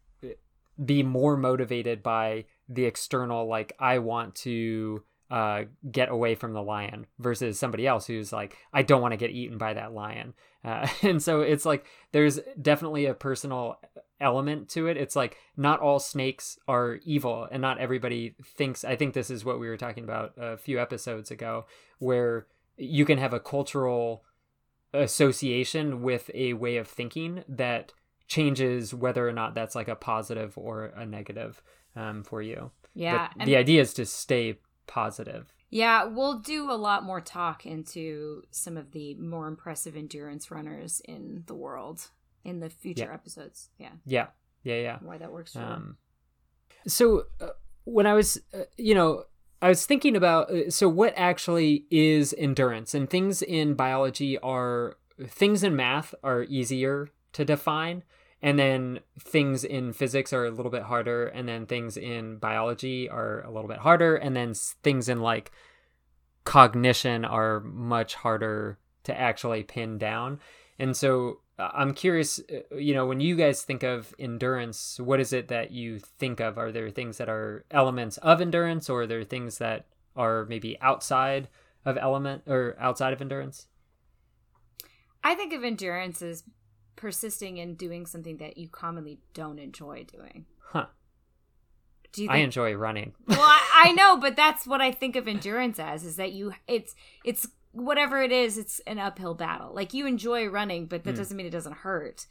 [0.84, 6.62] be more motivated by the external, like, I want to uh, get away from the
[6.62, 10.34] lion versus somebody else who's like, I don't want to get eaten by that lion.
[10.64, 13.80] Uh, and so it's like there's definitely a personal
[14.20, 14.98] element to it.
[14.98, 18.84] It's like not all snakes are evil, and not everybody thinks.
[18.84, 21.66] I think this is what we were talking about a few episodes ago,
[22.00, 24.24] where you can have a cultural
[24.94, 27.94] association with a way of thinking that
[28.28, 31.62] changes whether or not that's like a positive or a negative
[31.96, 32.72] um, for you.
[32.94, 33.30] Yeah.
[33.36, 35.54] But the idea is to stay positive.
[35.70, 41.02] Yeah, we'll do a lot more talk into some of the more impressive endurance runners
[41.06, 42.10] in the world
[42.44, 43.14] in the future Yeah.
[43.14, 43.70] episodes.
[43.78, 44.28] Yeah, Yeah,
[44.64, 44.98] yeah, yeah.
[45.02, 45.72] why that works for them.
[45.74, 45.98] Um,
[46.88, 47.50] so uh,
[47.84, 49.26] when I was, uh, you know,
[49.62, 54.98] I was thinking about uh, so what actually is endurance, and things in biology are
[55.28, 58.04] things in math are easier to define,
[58.42, 63.10] and then things in physics are a little bit harder, and then things in biology
[63.10, 65.52] are a little bit harder, and then things in like
[66.44, 70.40] cognition are much harder to actually pin down.
[70.80, 75.20] And so uh, I'm curious, uh, you know, when you guys think of endurance, what
[75.20, 76.58] is it that you think of?
[76.58, 80.80] Are there things that are elements of endurance, or are there things that are maybe
[80.80, 81.48] outside
[81.86, 83.68] of element or outside of endurance?
[85.24, 86.44] I think of endurance as
[86.98, 90.46] persisting in doing something that you commonly don't enjoy doing.
[90.60, 90.88] Huh.
[92.12, 93.14] Do you I enjoy running.
[93.28, 96.54] well I, I know but that's what i think of endurance as is that you
[96.68, 101.12] it's it's whatever it is it's an uphill battle like you enjoy running but that
[101.12, 101.18] Hmm.
[101.18, 102.26] doesn't mean it doesn't hurt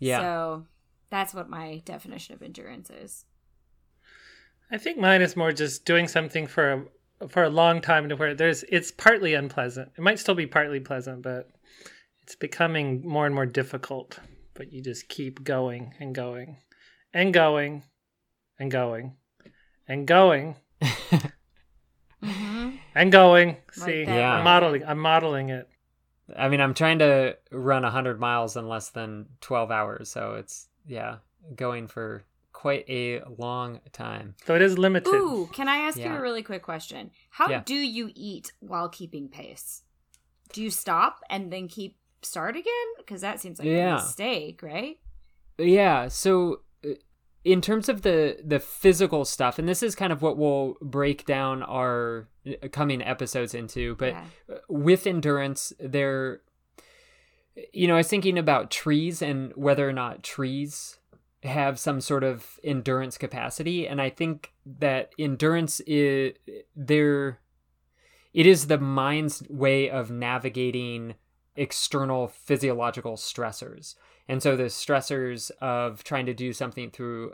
[0.00, 0.20] Yeah.
[0.20, 0.66] so
[1.10, 3.24] that's what my definition of endurance is
[4.70, 6.86] I think mine is more just doing something for
[7.20, 9.92] a, for a long time to where there's it's partly unpleasant.
[9.96, 11.50] It might still be partly pleasant, but
[12.22, 14.18] it's becoming more and more difficult.
[14.54, 16.58] But you just keep going and going
[17.14, 17.82] and going
[18.58, 19.16] and going
[19.88, 20.56] and going
[22.22, 22.70] mm-hmm.
[22.94, 23.48] and going.
[23.48, 24.34] Like See, that, Yeah.
[24.34, 24.84] I'm modeling.
[24.86, 25.68] I'm modeling it.
[26.36, 30.68] I mean, I'm trying to run 100 miles in less than 12 hours, so it's
[30.86, 31.16] yeah,
[31.56, 34.34] going for quite a long time.
[34.46, 35.12] So it is limited.
[35.12, 37.62] ooh can i ask you a really quick question how Yeah.
[37.64, 39.82] do you eat while keeping pace
[40.52, 43.98] do you stop and then keep start again because that seems like Yeah.
[43.98, 44.98] a mistake right
[45.58, 46.90] Yeah, so uh,
[47.44, 51.24] in terms of the the physical stuff, and this is kind of what we'll break
[51.26, 54.24] down our uh, coming episodes into, but Yeah.
[54.54, 56.40] uh, with endurance, there,
[57.72, 60.98] you know, I was thinking about trees and whether or not trees
[61.42, 66.34] have some sort of endurance capacity, and I think that endurance is
[66.74, 67.40] there.
[68.32, 71.14] It is the mind's way of navigating
[71.56, 73.94] external physiological stressors.
[74.28, 77.32] And so the stressors of trying to do something through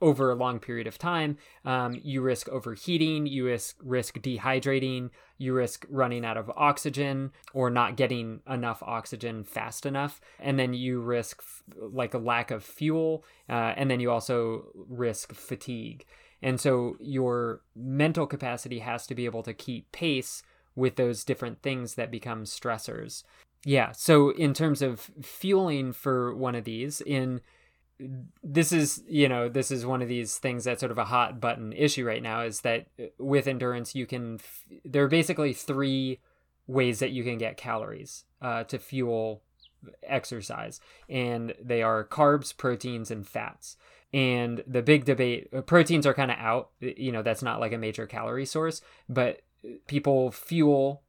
[0.00, 5.52] over a long period of time, um, you risk overheating, you risk risk dehydrating, you
[5.52, 11.00] risk running out of oxygen or not getting enough oxygen fast enough, and then you
[11.00, 16.06] risk f- like a lack of fuel, uh, and then you also risk fatigue.
[16.42, 20.42] And so your mental capacity has to be able to keep pace
[20.76, 23.24] with those different things that become stressors.
[23.64, 23.90] Yeah.
[23.92, 27.40] So in terms of fueling for one of these, in
[28.42, 31.40] this is you know this is one of these things that's sort of a hot
[31.40, 34.38] button issue right now is that uh, with endurance you can
[34.84, 36.20] there are basically three
[36.66, 39.42] ways that you can get calories uh, to fuel
[40.02, 43.76] exercise and they are carbs proteins and fats
[44.12, 47.72] and the big debate uh, proteins are kind of out you know that's not like
[47.72, 49.40] a major calorie source but
[49.86, 51.02] people fuel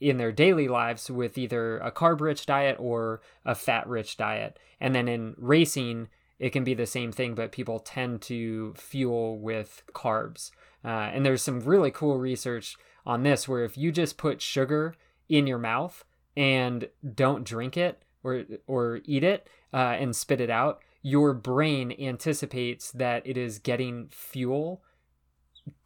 [0.00, 4.58] in their daily lives with either a carb rich diet or a fat rich diet.
[4.80, 9.38] And then in racing, it can be the same thing, but people tend to fuel
[9.38, 10.50] with carbs.
[10.84, 12.76] Uh, and there's some really cool research
[13.06, 14.94] on this where if you just put sugar
[15.28, 16.04] in your mouth
[16.36, 21.94] and don't drink it or or eat it uh, and spit it out, your brain
[21.98, 24.82] anticipates that it is getting fuel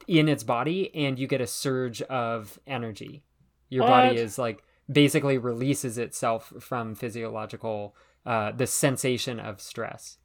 [0.06, 3.22] in its body and you get a surge of energy.
[3.68, 3.90] Your what?
[3.90, 10.18] body is like basically releases itself from physiological uh, the sensation of stress.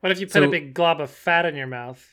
[0.00, 2.06] What if you put so, a big glob of fat in your mouth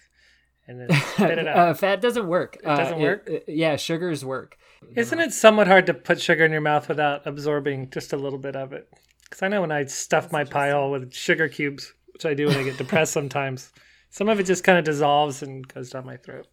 [0.67, 1.57] and then spit it out?
[1.57, 2.57] uh, fat doesn't work.
[2.57, 3.29] It doesn't uh, work.
[3.29, 4.57] It, yeah, sugars work.
[4.95, 8.39] Isn't it somewhat hard to put sugar in your mouth without absorbing just a little
[8.39, 8.89] bit of it?
[9.23, 12.47] Because I know when I stuff That's my pile with sugar cubes, which I do
[12.47, 13.71] when I get depressed sometimes,
[14.09, 16.47] some of it just kind of dissolves and goes down my throat.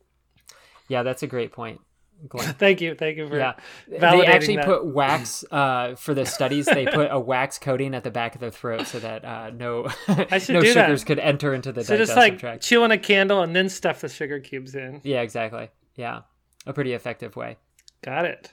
[0.88, 1.80] Yeah, that's a great point.
[2.32, 3.54] thank you, thank you for yeah.
[3.88, 4.64] They actually that.
[4.64, 6.66] put wax uh, for the studies.
[6.66, 9.88] They put a wax coating at the back of the throat so that uh, no
[10.08, 11.04] no sugars that.
[11.06, 12.62] could enter into the so digestive just like tract.
[12.62, 15.00] chew on a candle and then stuff the sugar cubes in.
[15.04, 15.70] Yeah, exactly.
[15.96, 16.22] Yeah,
[16.66, 17.56] a pretty effective way.
[18.02, 18.52] Got it.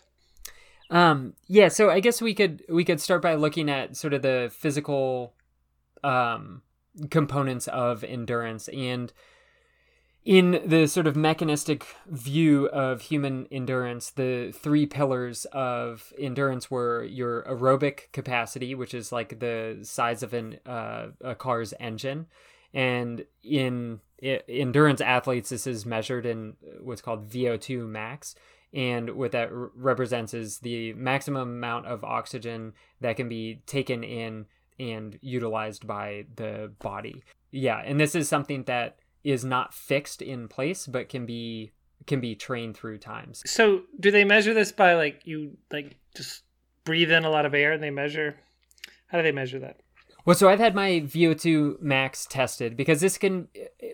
[0.90, 4.22] Um, yeah, so I guess we could we could start by looking at sort of
[4.22, 5.34] the physical
[6.04, 6.62] um,
[7.10, 9.14] components of endurance and
[10.24, 17.04] in the sort of mechanistic view of human endurance, the three pillars of endurance were
[17.04, 22.28] your aerobic capacity, which is like the size of an uh, a car's engine,
[22.74, 28.36] and in endurance athletes, this is measured in what's called VO2 max.
[28.74, 34.46] And what that represents is the maximum amount of oxygen that can be taken in
[34.80, 37.22] and utilized by the body.
[37.52, 41.72] Yeah, and this is something that is not fixed in place but can be
[42.08, 43.44] can be trained through times.
[43.46, 46.44] So, do they measure this by like you like just
[46.84, 48.36] breathe in a lot of air and they measure
[49.08, 49.82] how do they measure that?
[50.26, 53.48] Well, so I've had my VO2 max tested because this can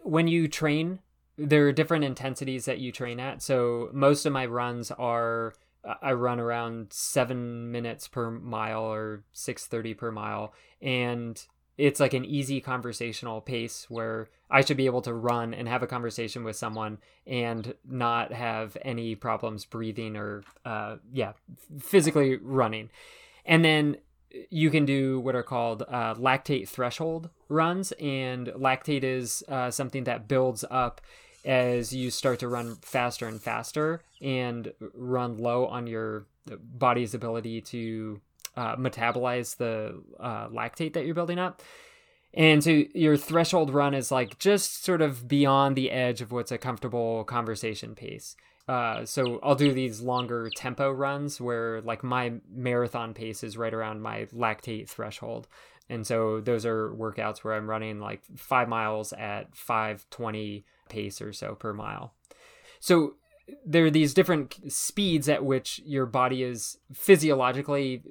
[0.04, 1.00] when you train
[1.38, 3.42] there are different intensities that you train at.
[3.42, 5.54] So, most of my runs are
[6.02, 11.46] I run around 7 minutes per mile or 6:30 per mile and
[11.78, 15.84] it's like an easy conversational pace where I should be able to run and have
[15.84, 21.34] a conversation with someone and not have any problems breathing or, uh, yeah,
[21.80, 22.90] physically running.
[23.46, 23.98] And then
[24.50, 30.04] you can do what are called uh, lactate threshold runs, and lactate is uh, something
[30.06, 31.02] that builds up
[31.46, 37.62] as you start to run faster and faster and run low on your body's ability
[37.62, 38.20] to
[38.58, 41.62] uh, metabolize the uh, lactate that you're building up.
[42.34, 46.52] And so your threshold run is like just sort of beyond the edge of what's
[46.52, 48.36] a comfortable conversation pace.
[48.68, 53.74] Uh, so I'll do these longer tempo runs where like my marathon pace is right
[53.74, 55.48] around my lactate threshold.
[55.90, 61.32] And so those are workouts where I'm running like five miles at 520 pace or
[61.32, 62.14] so per mile.
[62.82, 63.16] So
[63.66, 68.02] there are these different speeds at which your body is physiologically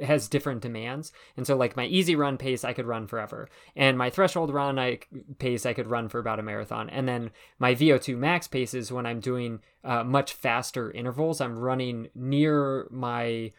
[0.00, 1.12] has different demands.
[1.36, 3.48] And so like my easy run pace i could run forever.
[3.74, 5.00] And my threshold run I,
[5.38, 6.88] pace i could run for about a marathon.
[6.90, 11.40] And then my vo2 max pace is when i'm doing uh, much faster intervals.
[11.40, 13.52] I'm running near my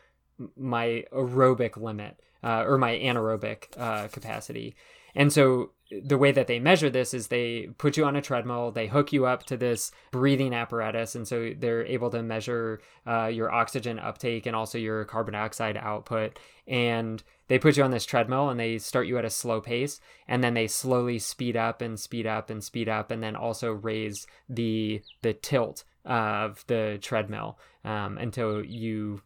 [0.55, 4.75] my aerobic limit uh, or my anaerobic uh, capacity
[5.15, 5.71] and so
[6.05, 9.11] the way that they measure this is they put you on a treadmill, they hook
[9.11, 13.97] you up to this breathing apparatus, and so they're able to measure uh, your oxygen
[13.97, 16.37] uptake and also your carbon dioxide output.
[16.67, 19.99] And they put you on this treadmill and they start you at a slow pace,
[20.27, 23.71] and then they slowly speed up and speed up and speed up, and then also
[23.71, 29.21] raise the the tilt of the treadmill um, until you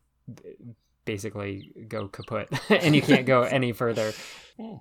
[1.05, 4.13] basically go kaput and you can't go any further.
[4.57, 4.75] Hmm.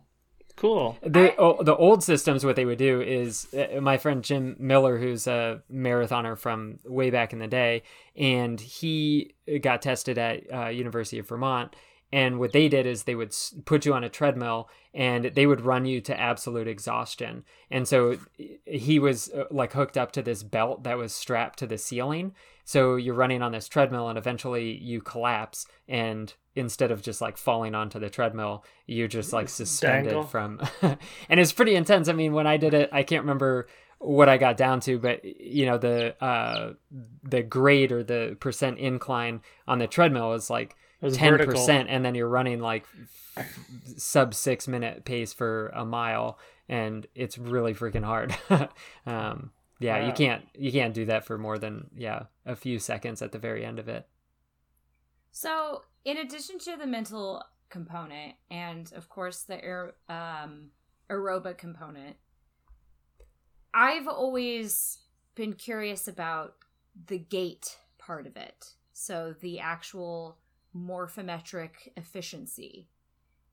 [0.56, 0.96] Cool.
[1.02, 1.62] The I...
[1.62, 5.62] the old systems, what they would do is uh, my friend Jim Miller, who's a
[5.72, 7.82] marathoner from way back in the day,
[8.16, 11.74] and he got tested at uh, University of Vermont,
[12.12, 15.62] And what they did is they would put you on a treadmill and they would
[15.62, 17.44] run you to absolute exhaustion.
[17.70, 18.18] And so
[18.66, 22.34] he was uh, like hooked up to this belt that was strapped to the ceiling.
[22.64, 27.38] So you're running on this treadmill and eventually you collapse and instead of just like
[27.38, 30.24] falling onto the treadmill, you're just like suspended Dangle.
[30.24, 32.08] from and it's pretty intense.
[32.08, 33.68] I mean, when I did it, I can't remember
[33.98, 36.74] what I got down to, but you know, the uh
[37.22, 40.76] the grade or the percent incline on the treadmill is like
[41.10, 42.86] ten percent, and then you're running like
[43.96, 46.38] sub six minute pace for a mile,
[46.68, 48.36] and it's really freaking hard.
[49.06, 50.06] um, yeah, wow.
[50.06, 53.38] you can't you can't do that for more than yeah a few seconds at the
[53.38, 54.06] very end of it.
[55.32, 60.70] So, in addition to the mental component, and of course the aer- um,
[61.10, 62.16] aerobic component,
[63.74, 64.98] I've always
[65.34, 66.54] been curious about
[67.06, 68.74] the gait part of it.
[68.92, 70.38] So the actual
[70.76, 72.88] morphometric efficiency.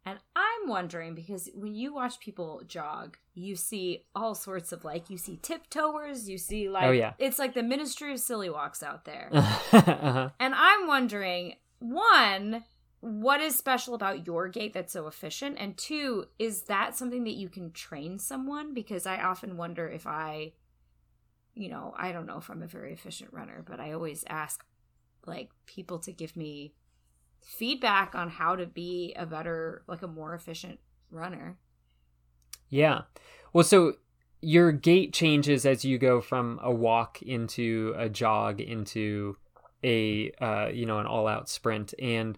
[0.06, 5.10] And I'm wondering because when you watch people jog, you see all sorts of like
[5.10, 7.14] you see tiptoeers, you see like oh, yeah.
[7.20, 9.30] it's like the ministry of silly walks out there.
[9.34, 10.30] uh-huh.
[10.40, 12.64] And I'm wondering, one,
[13.02, 15.58] what is special about your gait that's so efficient?
[15.60, 18.74] And two, is that something that you can train someone?
[18.74, 20.54] Because I often wonder if I,
[21.54, 24.66] you know, I don't know if I'm a very efficient runner, but I always ask
[25.26, 26.74] like people to give me
[27.42, 30.80] feedback on how to be a better, like a more efficient
[31.12, 31.58] runner.
[32.70, 33.02] Yeah.
[33.54, 33.94] Well, so
[34.42, 39.38] your gait changes as you go from a walk into a jog into
[39.84, 41.94] a uh, you know an all-out sprint.
[42.00, 42.38] And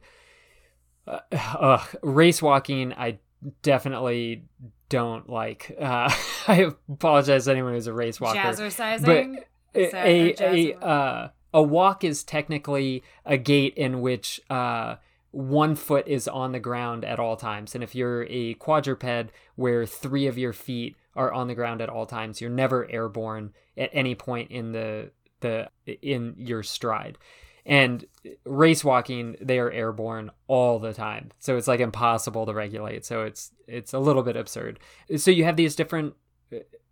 [1.08, 3.20] uh, uh, race walking i
[3.64, 4.46] definitely
[4.90, 5.76] don't like.
[5.80, 6.14] Uh,
[6.48, 8.40] i apologize to anyone who's a race walker.
[8.40, 9.06] Jazzercising?
[9.06, 14.96] But a a, a, uh, a walk is technically a gait in which uh,
[15.32, 17.74] one foot is on the ground at all times.
[17.74, 21.90] And if you're a quadruped where three of your feet are on the ground at
[21.90, 25.70] all times, you're never airborne at any point in the the
[26.02, 27.18] in your stride.
[27.66, 28.06] And
[28.44, 31.30] race walking, they are airborne all the time.
[31.40, 33.06] So it's like impossible to regulate.
[33.06, 34.80] So it's it's a little bit absurd.
[35.18, 36.16] So you have these different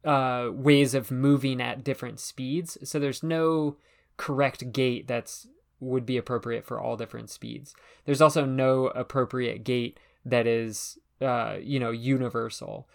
[0.05, 2.77] uh, ways of moving at different speeds.
[2.83, 3.77] So there's no
[4.19, 5.47] correct gait that's
[5.79, 7.73] would be appropriate for all different speeds.
[8.03, 12.87] There's also no appropriate gait that is uh, you know universal.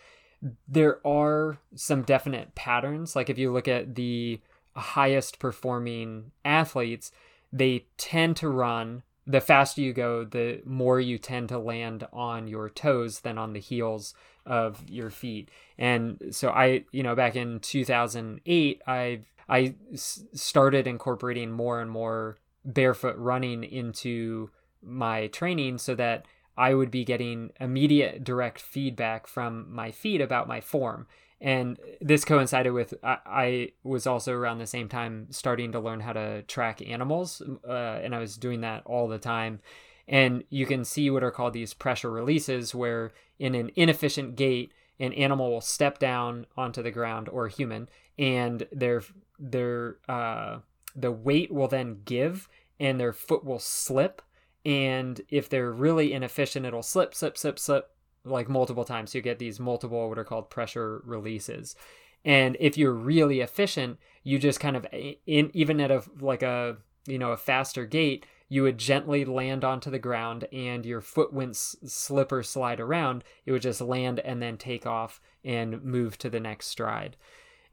[0.68, 3.16] There are some definite patterns.
[3.16, 4.40] Like if you look at the
[4.76, 7.10] highest performing athletes,
[7.50, 12.46] they tend to run the faster you go, the more you tend to land on
[12.46, 14.14] your toes than on the heels
[14.44, 15.48] of your feet.
[15.78, 22.38] And so I, you know, back in 2008, I I started incorporating more and more
[22.64, 24.50] barefoot running into
[24.82, 26.26] my training so that
[26.56, 31.06] I would be getting immediate direct feedback from my feet about my form.
[31.40, 36.00] And this coincided with I, I was also around the same time starting to learn
[36.00, 37.72] how to track animals, uh,
[38.02, 39.60] and I was doing that all the time.
[40.06, 44.72] And you can see what are called these pressure releases, where in an inefficient gait,
[45.00, 47.88] an animal will step down onto the ground or a human,
[48.18, 49.02] and their
[49.38, 50.58] their uh,
[50.94, 54.22] the weight will then give and their foot will slip.
[54.64, 57.90] And if they're really inefficient it'll slip slip slip slip
[58.24, 59.14] like multiple times.
[59.14, 61.76] You get these multiple what are called pressure releases.
[62.24, 66.78] And if you're really efficient you just kind of in even at a like a
[67.06, 71.32] you know a faster gait you would gently land onto the ground and your foot
[71.32, 73.24] wouldn't slip or slide around.
[73.46, 77.16] It would just land and then take off and move to the next stride.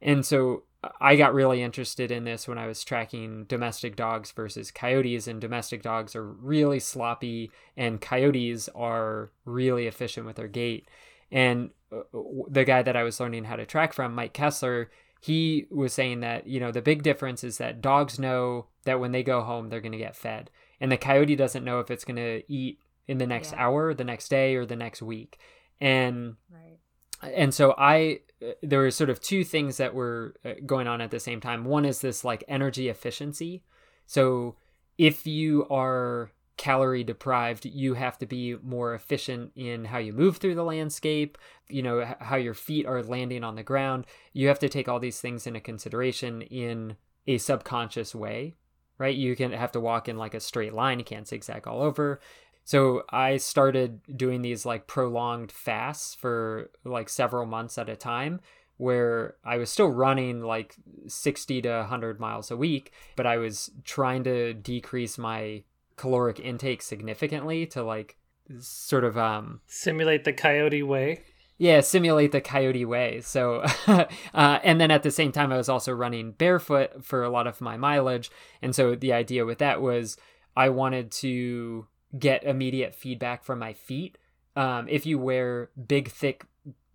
[0.00, 0.64] And so
[1.00, 5.40] I got really interested in this when I was tracking domestic dogs versus coyotes, and
[5.40, 10.88] domestic dogs are really sloppy, and coyotes are really efficient with their gait.
[11.30, 12.02] And uh,
[12.48, 16.20] the guy that I was learning how to track from, Mike Kessler, he was saying
[16.20, 19.68] that, you know, the big difference is that dogs know that when they go home,
[19.68, 20.50] they're going to get fed.
[20.80, 23.66] And the coyote doesn't know if it's going to eat in the next yeah.
[23.66, 25.38] hour, the next day, or the next week.
[25.80, 26.78] And right
[27.22, 28.20] and so I
[28.62, 31.64] there were sort of two things that were uh, going on at the same time.
[31.64, 33.62] One is this like energy efficiency.
[34.06, 34.56] So
[34.98, 40.36] if you are calorie deprived, you have to be more efficient in how you move
[40.36, 41.38] through the landscape,
[41.68, 44.06] you know, how your feet are landing on the ground.
[44.32, 48.54] You have to take all these things into consideration in a subconscious way,
[48.98, 49.16] right?
[49.16, 52.20] You can have to walk in like a straight line, you can't zigzag all over.
[52.64, 58.40] So I started doing these like prolonged fasts for like several months at a time
[58.76, 63.70] where I was still running like 60 to 100 miles a week, but I was
[63.84, 65.62] trying to decrease my
[65.96, 68.16] caloric intake significantly to like
[68.58, 71.22] sort of um Simulate the coyote way.
[71.58, 74.04] yeah simulate the coyote way so uh,
[74.34, 77.60] and then at the same time i was also running barefoot for a lot of
[77.60, 80.16] my mileage and so the idea with that was
[80.56, 81.86] i wanted to
[82.18, 84.18] get immediate feedback from my feet.
[84.54, 86.44] Um, if you wear big thick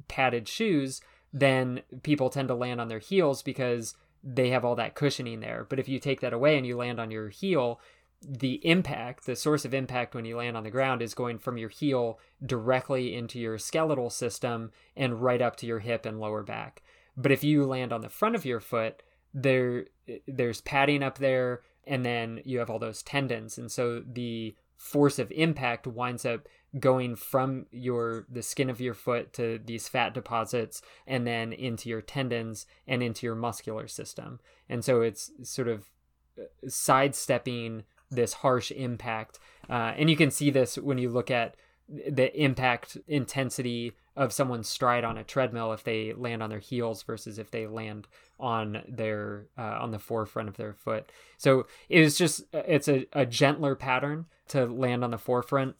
[0.08, 1.02] padded shoes
[1.34, 5.66] then people tend to land on their heels because they have all that cushioning there.
[5.68, 7.80] But if you take that away and you land on your heel
[8.20, 11.56] the impact, the source of impact when you land on the ground is going from
[11.56, 16.42] your heel directly into your skeletal system and right up to your hip and lower
[16.42, 16.82] back.
[17.16, 19.04] But if you land on the front of your foot,
[19.36, 19.86] there
[20.28, 23.60] there's padding up there and then you have all those tendons.
[23.60, 26.48] And so the force of impact winds up
[26.80, 31.90] going from your the skin of your foot to these fat deposits and then into
[31.90, 34.40] your tendons and into your muscular system.
[34.70, 35.90] And so it's sort of
[36.38, 39.40] uh, sidestepping this harsh impact.
[39.70, 41.56] Uh, and you can see this when you look at
[41.90, 47.04] the impact intensity of someone's stride on a treadmill if they land on their heels
[47.04, 48.08] versus if they land
[48.40, 51.12] on their uh, on the forefront of their foot.
[51.38, 55.76] So it was just it's a, a gentler pattern to land on the forefront.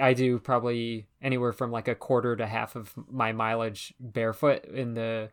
[0.00, 4.94] I do probably anywhere from like a quarter to half of my mileage barefoot in
[4.94, 5.30] the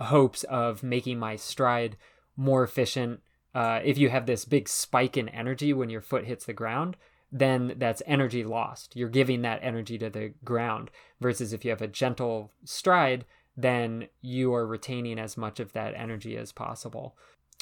[0.00, 1.96] hopes of making my stride
[2.36, 3.20] more efficient
[3.54, 6.96] uh, if you have this big spike in energy when your foot hits the ground,
[7.34, 8.94] then that's energy lost.
[8.94, 10.90] You're giving that energy to the ground.
[11.20, 13.24] Versus if you have a gentle stride,
[13.56, 17.16] then you are retaining as much of that energy as possible.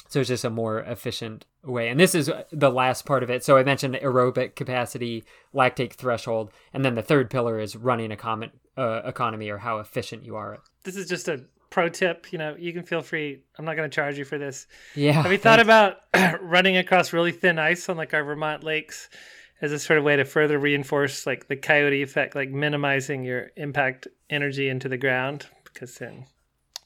[0.09, 1.89] So it's just a more efficient way.
[1.89, 3.43] And this is the last part of it.
[3.43, 5.23] So I mentioned aerobic capacity,
[5.55, 10.23] lactate threshold, and then the third pillar is running econ- uh, economy or how efficient
[10.23, 10.59] you are.
[10.83, 12.31] This is just a pro tip.
[12.31, 13.41] You know, you can feel free.
[13.57, 14.67] I'm not going to charge you for this.
[14.93, 15.13] Yeah.
[15.13, 15.97] Have you thought about
[16.41, 19.09] running across really thin ice on like our Vermont lakes
[19.63, 23.49] as a sort of way to further reinforce like the coyote effect, like minimizing your
[23.55, 25.47] impact energy into the ground?
[25.63, 26.25] Because then,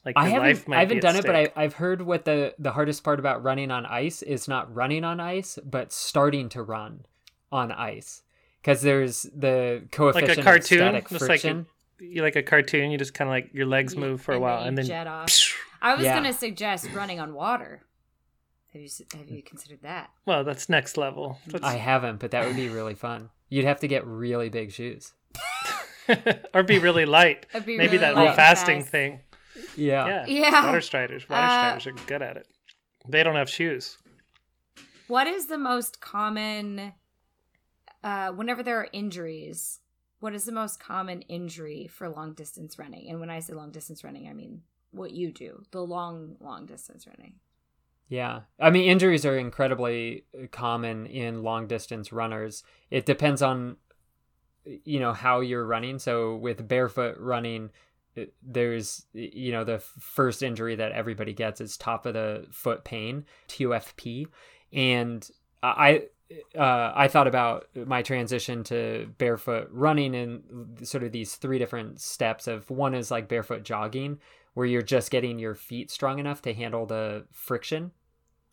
[0.04, 1.52] like, I your life haven't, might I haven't be at done it, but stake.
[1.56, 5.04] I, I've heard what the the hardest part about running on ice is not running
[5.04, 7.04] on ice, but starting to run
[7.52, 8.22] on ice.
[8.62, 11.58] Because there's the like coefficient a cartoon, of static friction.
[11.58, 11.66] like
[12.00, 12.90] you like a cartoon.
[12.90, 15.06] You just kind of like your legs move for a while, you and then jet
[15.06, 15.28] off.
[15.82, 16.14] I was Yeah.
[16.14, 17.82] gonna suggest running on water.
[18.72, 20.10] Have you have you considered that?
[20.26, 21.38] well, that's next level.
[21.46, 23.30] That's, I haven't, but that would be really fun.
[23.48, 25.14] You'd have to get really big shoes.
[26.54, 27.46] or be really light.
[27.52, 28.90] Be Maybe really that whole fasting fast.
[28.90, 29.20] thing.
[29.76, 30.06] Yeah.
[30.06, 30.26] Yeah.
[30.26, 30.66] Yeah.
[30.66, 31.28] Water striders.
[31.28, 31.48] Water Uh,
[31.78, 32.46] striders are good at it.
[33.08, 33.96] They don't have shoes.
[35.06, 36.92] What is the most common
[38.04, 39.80] uh whenever there are injuries?
[40.20, 43.08] What is the most common injury for long distance running?
[43.08, 46.66] And when I say long distance running, I mean what you do, the long long
[46.66, 47.34] distance running.
[48.08, 48.40] Yeah.
[48.58, 52.64] I mean, injuries are incredibly common in long distance runners.
[52.90, 53.76] It depends on,
[54.64, 55.98] you know, how you're running.
[55.98, 57.70] So with barefoot running,
[58.42, 63.26] there's, you know, the first injury that everybody gets is top of the foot pain,
[63.48, 64.26] TOFP.
[64.72, 65.28] And
[65.62, 66.04] I,
[66.56, 72.00] uh, I thought about my transition to barefoot running in sort of these three different
[72.00, 74.18] steps of one is like barefoot jogging
[74.54, 77.92] where you're just getting your feet strong enough to handle the friction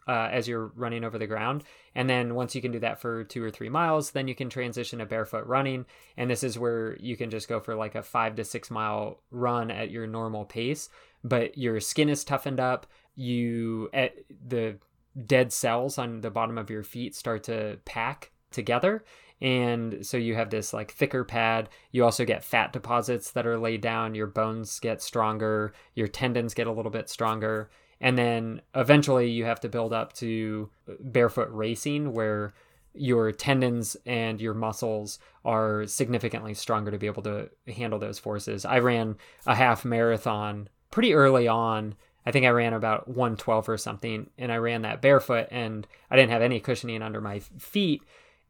[0.07, 1.63] uh, as you're running over the ground.
[1.95, 4.49] And then once you can do that for two or three miles, then you can
[4.49, 5.85] transition to barefoot running.
[6.17, 9.21] And this is where you can just go for like a five to six mile
[9.31, 10.89] run at your normal pace,
[11.23, 12.87] but your skin is toughened up.
[13.15, 14.13] You at
[14.47, 14.77] the
[15.25, 19.03] dead cells on the bottom of your feet start to pack together
[19.41, 23.57] and so you have this like thicker pad you also get fat deposits that are
[23.57, 27.69] laid down your bones get stronger your tendons get a little bit stronger
[28.01, 30.69] and then eventually you have to build up to
[30.99, 32.53] barefoot racing where
[32.93, 38.65] your tendons and your muscles are significantly stronger to be able to handle those forces.
[38.65, 41.95] I ran a half marathon pretty early on.
[42.25, 46.15] I think I ran about 112 or something, and I ran that barefoot, and I
[46.15, 48.01] didn't have any cushioning under my feet,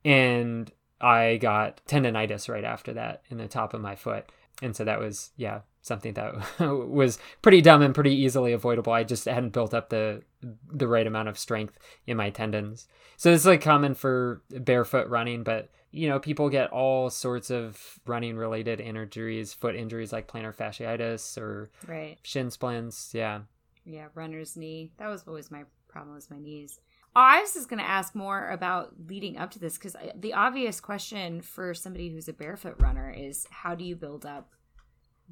[0.06, 0.72] and
[1.02, 4.32] I got tendonitis right after that in the top of my foot,
[4.62, 8.92] and so that was yeah something that was pretty dumb and pretty easily avoidable.
[8.94, 10.24] I just hadn't built up the
[10.72, 15.44] the right amount of strength in my tendons, so it's like common for barefoot running,
[15.44, 20.56] but you know people get all sorts of running related injuries, foot injuries like plantar
[20.56, 22.18] fasciitis or Right.
[22.24, 23.42] shin splints, yeah.
[23.86, 24.92] Yeah, runner's knee.
[24.98, 26.80] That was always my problem was my knees.
[27.18, 30.12] Oh, I was just going to ask more about leading up to this because uh,
[30.20, 34.52] the obvious question for somebody who's a barefoot runner is how do you build up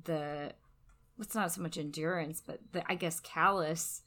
[0.03, 0.53] the
[1.19, 4.01] it's not so much endurance, but the I guess callous,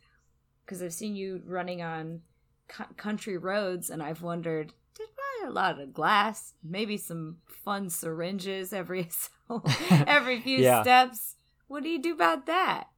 [0.64, 2.22] because I've seen you running on
[2.68, 7.90] cu- country roads and I've wondered did my a lot of glass, maybe some fun
[7.90, 9.08] syringes every
[10.06, 10.82] every few Yeah.
[10.82, 11.36] steps.
[11.68, 12.88] What do you do about that?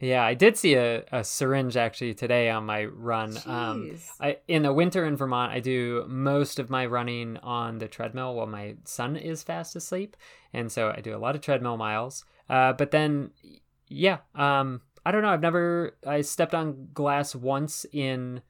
[0.00, 3.36] Yeah, I did see a, a syringe actually today on my run.
[3.46, 7.88] Um, I, in the winter in Vermont, I do most of my running on the
[7.88, 10.16] treadmill while my son is fast asleep,
[10.52, 12.24] and so I do a lot of treadmill miles.
[12.48, 13.30] Uh, but then,
[13.88, 15.28] yeah, um, I don't know.
[15.28, 18.42] I've never I stepped on glass once in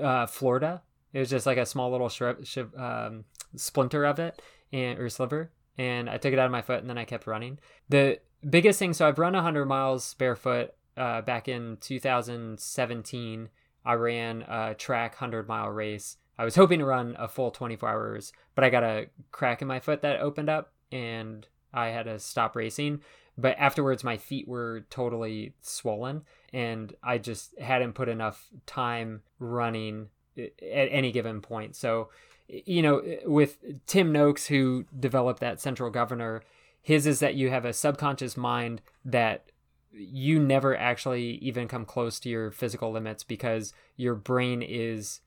[0.00, 0.82] uh, Florida.
[1.12, 3.24] It was just like a small little shri- shi- um,
[3.56, 4.40] splinter of it,
[4.72, 7.26] and or sliver, and I took it out of my foot, and then I kept
[7.26, 7.58] running.
[7.88, 13.48] The biggest thing, so I've run 100 miles barefoot uh, back in 2017.
[13.84, 16.16] I ran a track 100 mile race.
[16.38, 19.68] I was hoping to run a full 24 hours, but I got a crack in
[19.68, 23.00] my foot that opened up and I had to stop racing.
[23.36, 30.08] But afterwards, my feet were totally swollen and I just hadn't put enough time running
[30.36, 31.76] at any given point.
[31.76, 32.10] So,
[32.48, 36.42] you know, with Tim Noakes, who developed that central governor,
[36.82, 39.50] his is that you have a subconscious mind that
[39.92, 45.20] you never actually even come close to your physical limits because your brain is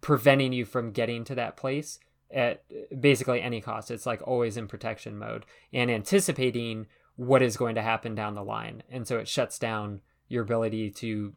[0.00, 1.98] preventing you from getting to that place
[2.34, 2.64] at
[3.00, 3.90] basically any cost.
[3.90, 8.42] It's like always in protection mode and anticipating what is going to happen down the
[8.42, 8.82] line.
[8.90, 11.32] And so it shuts down your ability to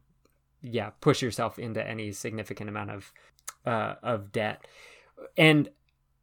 [0.61, 3.13] yeah, push yourself into any significant amount of
[3.65, 4.65] uh of debt.
[5.37, 5.69] And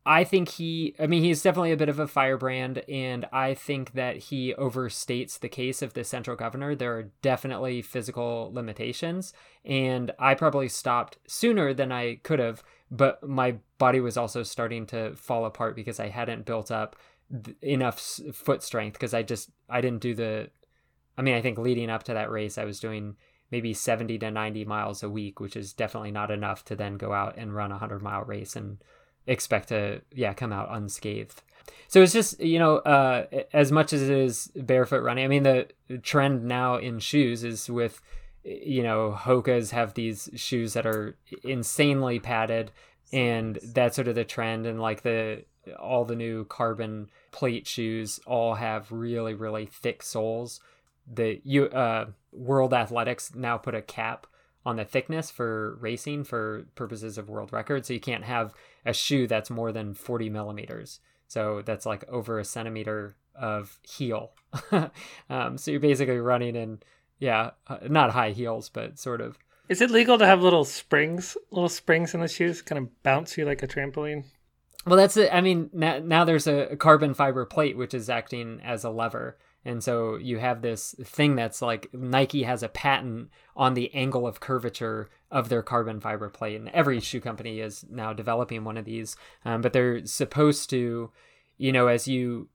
[0.06, 3.92] I think he, I mean, he's definitely a bit of a firebrand, and I think
[3.92, 6.74] that he overstates the case of the central governor.
[6.74, 9.32] There are definitely physical limitations,
[9.64, 12.62] and I probably stopped sooner than I could have,
[12.96, 16.96] but my body was also starting to fall apart because I hadn't built up
[17.44, 20.50] th- enough s- foot strength because I just, I didn't do the,
[21.18, 23.16] I mean, I think leading up to that race, I was doing
[23.50, 27.12] maybe 70 to 90 miles a week, which is definitely not enough to then go
[27.12, 28.78] out and run a 100 mile race and
[29.26, 31.42] expect to yeah come out unscathed.
[31.88, 35.44] So it's just you know uh as much as it is barefoot running i mean
[35.44, 35.66] the
[36.02, 38.02] trend now in shoes is with
[38.44, 42.70] you know hokas have these shoes that are insanely padded
[43.12, 45.44] and that's sort of the trend and like the
[45.78, 50.60] all the new carbon plate shoes all have really really thick soles
[51.10, 54.26] the you uh world athletics now put a cap
[54.66, 57.84] on the thickness for racing for purposes of world record.
[57.84, 61.00] So you can't have a shoe that's more than 40 millimeters.
[61.28, 64.32] So that's like over a centimeter of heel.
[65.30, 66.80] um, so you're basically running in,
[67.24, 69.38] yeah, uh, not high heels, but sort of.
[69.70, 73.38] Is it legal to have little springs, little springs in the shoes, kind of bounce
[73.38, 74.24] you like a trampoline?
[74.86, 75.30] Well, that's it.
[75.32, 79.38] I mean, now, now there's a carbon fiber plate which is acting as a lever.
[79.64, 84.26] And so you have this thing that's like Nike has a patent on the angle
[84.26, 86.60] of curvature of their carbon fiber plate.
[86.60, 89.16] And every shoe company is now developing one of these.
[89.46, 91.10] Um, but they're supposed to,
[91.56, 92.50] you know, as you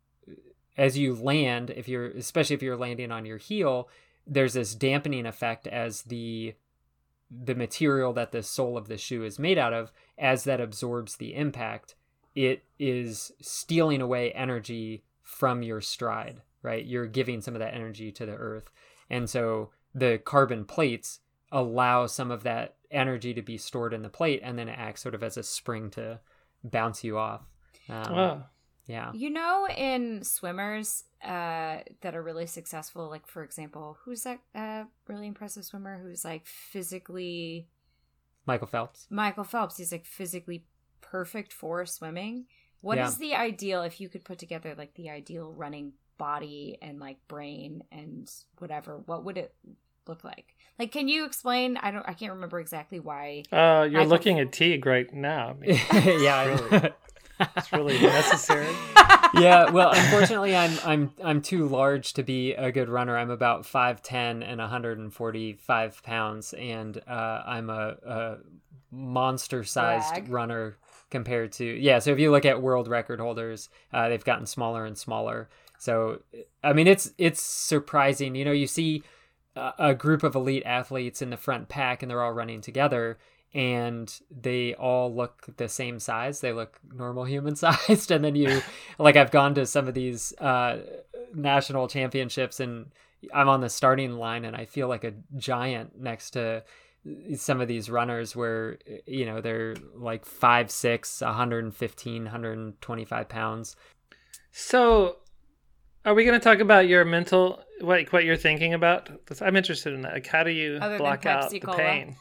[0.77, 3.89] as you land, if you're especially if you're landing on your heel,
[4.29, 6.55] there's this dampening effect as the
[7.31, 11.17] the material that the sole of the shoe is made out of, as that absorbs
[11.17, 11.93] the impact,
[12.33, 16.85] it is stealing away energy from your stride right?
[16.85, 18.69] You're giving some of that energy to the earth.
[19.09, 21.19] And so the carbon plates
[21.51, 25.01] allow some of that energy to be stored in the plate and then it acts
[25.01, 26.19] sort of as a spring to
[26.63, 27.41] bounce you off.
[27.87, 28.43] Um,
[28.89, 29.11] Yeah.
[29.13, 34.83] You know, in swimmers uh, that are really successful, like for example, who's that uh,
[35.07, 37.67] really impressive swimmer who's like physically
[38.45, 39.05] Michael Phelps.
[39.11, 39.77] Michael Phelps?
[39.77, 40.65] He's like physically
[41.01, 42.45] perfect for swimming.
[42.81, 43.27] What is Yeah.
[43.29, 47.83] the ideal if you could put together like the ideal running body and like brain
[47.91, 48.27] and
[48.57, 48.97] whatever?
[49.05, 49.53] What would it
[50.07, 50.55] look like?
[50.79, 51.77] Like, can you explain?
[51.77, 52.07] I don't.
[52.07, 53.43] I can't remember exactly why.
[53.51, 55.49] uh, you're I thought- looking at Teague right now.
[55.49, 55.79] I mean,
[56.23, 56.89] yeah.
[57.39, 58.67] It's really necessary.
[59.35, 63.17] yeah, well, unfortunately, I'm I'm I'm too large to be a good runner.
[63.17, 68.37] I'm about five ten and 145 pounds, and uh, I'm a, a
[68.91, 70.77] monster-sized runner
[71.09, 71.99] compared to yeah.
[71.99, 75.49] So if you look at world record holders, uh, they've gotten smaller and smaller.
[75.77, 76.21] So
[76.63, 78.35] I mean, it's it's surprising.
[78.35, 79.03] You know, you see
[79.55, 83.17] a, a group of elite athletes in the front pack, and they're all running together.
[83.53, 86.39] And they all look the same size.
[86.41, 88.11] They look normal human sized.
[88.11, 88.61] And then you,
[88.99, 90.79] like, I've gone to some of these uh,
[91.33, 92.91] national championships, and
[93.33, 96.63] I'm on the starting line, and I feel like a giant next to
[97.35, 98.77] some of these runners where
[99.07, 103.75] you know they're like 5 6 115 125 pounds
[104.51, 105.17] So,
[106.05, 109.09] are we going to talk about your mental, like what you're thinking about?
[109.41, 110.13] I'm interested in that.
[110.13, 111.77] Like, how do you Other block out the Cola?
[111.77, 112.15] pain?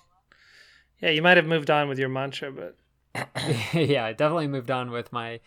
[1.01, 2.77] Yeah, you might have moved on with your mantra, but
[3.73, 5.41] yeah, I definitely moved on with my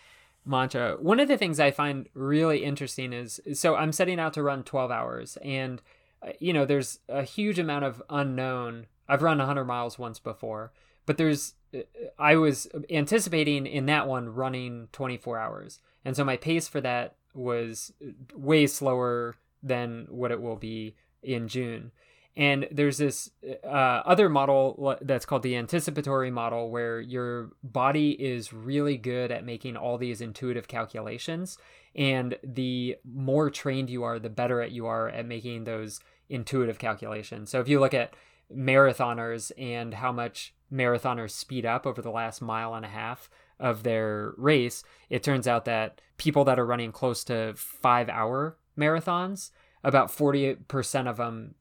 [0.45, 0.97] mantra.
[0.99, 4.63] One of the things I find really interesting is so I'm setting out to run
[4.63, 5.81] 12 hours, and
[6.25, 8.87] uh, you know, there's a huge amount of unknown.
[9.07, 10.71] I've run 100 miles once before,
[11.05, 11.79] but there's uh,
[12.17, 17.15] I was anticipating in that one running 24 hours, and so my pace for that
[17.33, 17.93] was
[18.33, 21.91] way slower than what it will be in June.
[22.37, 23.29] And there's this
[23.63, 29.45] uh, other model that's called the anticipatory model, where your body is really good at
[29.45, 31.57] making all these intuitive calculations.
[31.93, 36.79] And the more trained you are, the better at you are at making those intuitive
[36.79, 37.49] calculations.
[37.49, 38.13] So if you look at
[38.53, 43.29] marathoners and how much marathoners speed up over the last mile and a half
[43.59, 48.57] of their race, it turns out that people that are running close to five hour
[48.77, 49.51] marathons,
[49.83, 51.55] about 48% of them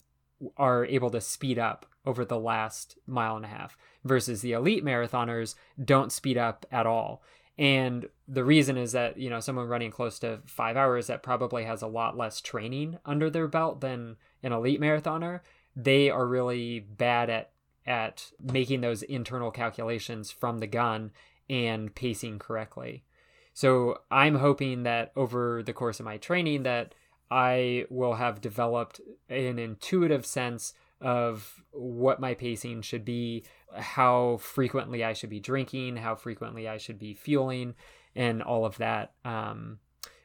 [0.56, 4.84] are able to speed up over the last mile and a half versus the elite
[4.84, 7.22] marathoners don't speed up at all.
[7.58, 11.64] And the reason is that, you know, someone running close to five hours that probably
[11.64, 15.40] has a lot less training under their belt than an elite marathoner,
[15.76, 17.52] they are really bad at
[17.86, 21.10] at making those internal calculations from the gun
[21.48, 23.04] and pacing correctly.
[23.52, 26.94] So I'm hoping that over the course of my training that
[27.30, 35.04] I will have developed an intuitive sense of what my pacing should be, how frequently
[35.04, 37.74] I should be drinking, how frequently I should be fueling,
[38.14, 39.12] and all of that.
[39.24, 39.78] Um,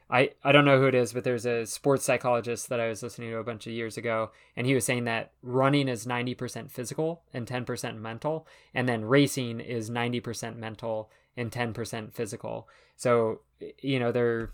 [0.08, 3.02] I, I don't know who it is, but there's a sports psychologist that I was
[3.02, 6.70] listening to a bunch of years ago, and he was saying that running is 90%
[6.70, 12.68] physical and 10% mental, and then racing is 90% mental and 10% physical.
[12.96, 13.40] So,
[13.80, 14.52] you know, there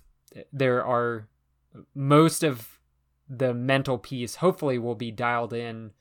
[0.52, 1.28] there are
[1.94, 2.78] most of
[3.28, 5.92] the mental piece hopefully will be dialed in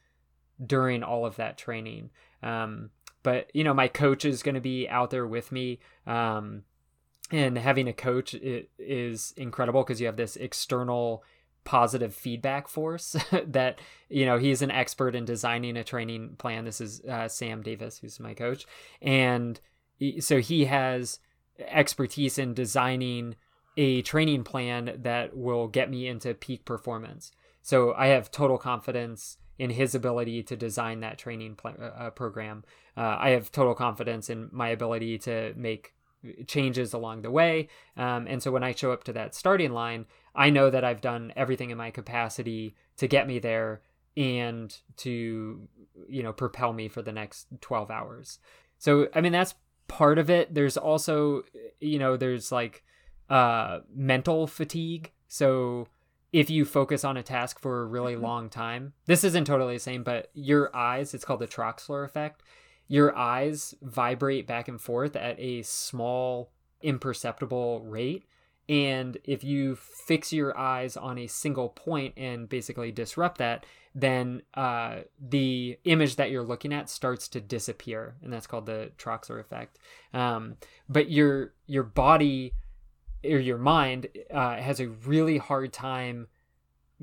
[0.66, 2.10] during all of that training.
[2.44, 2.90] Um,
[3.24, 5.80] but you know, my coach is going to be out there with me.
[6.06, 6.64] Um,
[7.32, 11.24] and having a coach is incredible because you have this external
[11.64, 13.16] positive feedback force
[13.46, 17.62] that you know he's an expert in designing a training plan this is uh, sam
[17.62, 18.66] davis who's my coach
[19.00, 19.60] and
[20.20, 21.20] so he has
[21.60, 23.36] expertise in designing
[23.78, 27.32] a training plan that will get me into peak performance.
[27.62, 32.10] So I have total confidence in his ability to design that training pl- uh, uh,
[32.10, 32.64] program.
[32.98, 35.94] Uh, I have total confidence in my ability to make
[36.48, 37.68] changes along the way.
[37.98, 40.06] Um, and so when I show up to that starting line,
[40.36, 43.82] I know that I've done everything in my capacity to get me there
[44.18, 45.68] and to,
[46.08, 48.40] you know, propel me for the next 12 hours.
[48.78, 49.56] So, I mean, that's
[49.88, 50.54] part of it.
[50.54, 51.44] There's also,
[51.80, 52.84] you know, there's like,
[53.32, 55.10] uh, mental fatigue.
[55.30, 55.88] So
[56.34, 58.24] if you focus on a task for a really mm-hmm.
[58.24, 62.44] long time, this isn't totally the same, but your eyes, it's called the Troxler effect.
[62.90, 66.52] Your eyes vibrate back and forth at a small,
[66.82, 68.26] imperceptible rate.
[68.68, 73.66] And if you fix your eyes on a single point and basically disrupt that,
[73.96, 78.92] then uh, the image that you're looking at starts to disappear, and that's called the
[78.98, 79.80] Troxler effect.
[80.14, 80.58] Um,
[80.88, 82.54] but your your body
[83.24, 86.28] or your mind uh, has a really hard time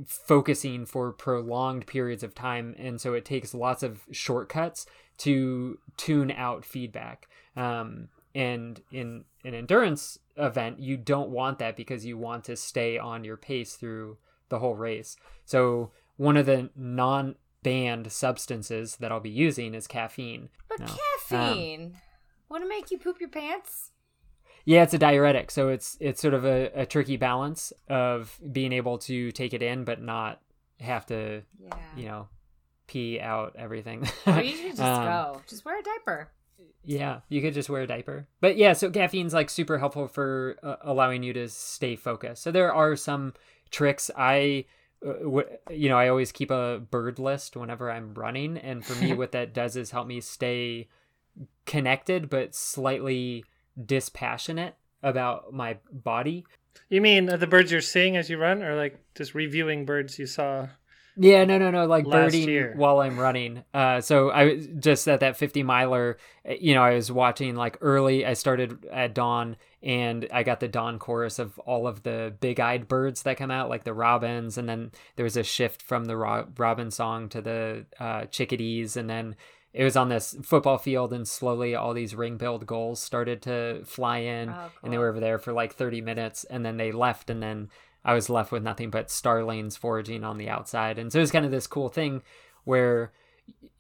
[0.06, 4.86] focusing for prolonged periods of time and so it takes lots of shortcuts
[5.18, 7.28] to tune out feedback.
[7.56, 12.96] Um, and in an endurance event you don't want that because you want to stay
[12.96, 15.16] on your pace through the whole race.
[15.44, 20.48] So one of the non banned substances that i'll be using is caffeine.
[20.68, 20.88] But
[21.28, 22.00] caffeine um,
[22.48, 23.90] want to make you poop your pants
[24.68, 28.74] yeah, it's a diuretic, so it's it's sort of a, a tricky balance of being
[28.74, 30.42] able to take it in but not
[30.78, 31.74] have to, yeah.
[31.96, 32.28] you know,
[32.86, 34.06] pee out everything.
[34.26, 35.40] or you should just um, go.
[35.48, 36.30] Just wear a diaper.
[36.84, 38.28] Yeah, you could just wear a diaper.
[38.42, 42.42] But yeah, so caffeine's like super helpful for uh, allowing you to stay focused.
[42.42, 43.32] So there are some
[43.70, 44.10] tricks.
[44.18, 44.66] I,
[45.02, 49.02] uh, w- you know, I always keep a bird list whenever I'm running, and for
[49.02, 50.88] me, what that does is help me stay
[51.64, 53.46] connected, but slightly
[53.84, 56.44] dispassionate about my body.
[56.88, 60.26] You mean the birds you're seeing as you run, or like just reviewing birds you
[60.26, 60.68] saw?
[61.20, 62.74] Yeah, no, no, no, like birding year.
[62.76, 63.64] while I'm running.
[63.74, 66.16] Uh, so I was just at that 50 miler,
[66.60, 68.24] you know, I was watching like early.
[68.24, 72.86] I started at dawn, and I got the dawn chorus of all of the big-eyed
[72.86, 76.16] birds that come out, like the robins, and then there was a shift from the
[76.16, 79.34] ro- robin song to the uh, chickadees, and then
[79.72, 84.18] it was on this football field and slowly all these ring-billed gulls started to fly
[84.18, 84.70] in oh, cool.
[84.82, 87.68] and they were over there for like 30 minutes and then they left and then
[88.04, 91.30] i was left with nothing but starlings foraging on the outside and so it was
[91.30, 92.22] kind of this cool thing
[92.64, 93.12] where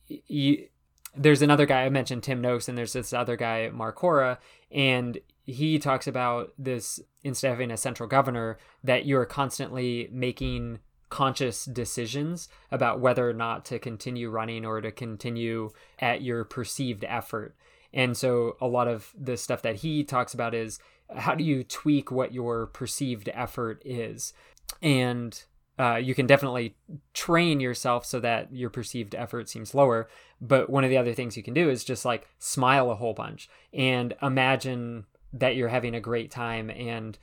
[0.06, 0.68] you
[1.16, 4.38] there's another guy I mentioned, Tim Noakes, and there's this other guy, Marcora,
[4.70, 10.78] and he talks about this instead of having a central governor that you're constantly making
[11.10, 17.04] conscious decisions about whether or not to continue running or to continue at your perceived
[17.04, 17.54] effort.
[17.92, 20.78] And so a lot of the stuff that he talks about is
[21.14, 24.34] how do you tweak what your perceived effort is?
[24.82, 25.42] And
[25.78, 26.74] uh, you can definitely
[27.14, 30.08] train yourself so that your perceived effort seems lower.
[30.40, 33.14] But one of the other things you can do is just like smile a whole
[33.14, 37.18] bunch and imagine that you're having a great time and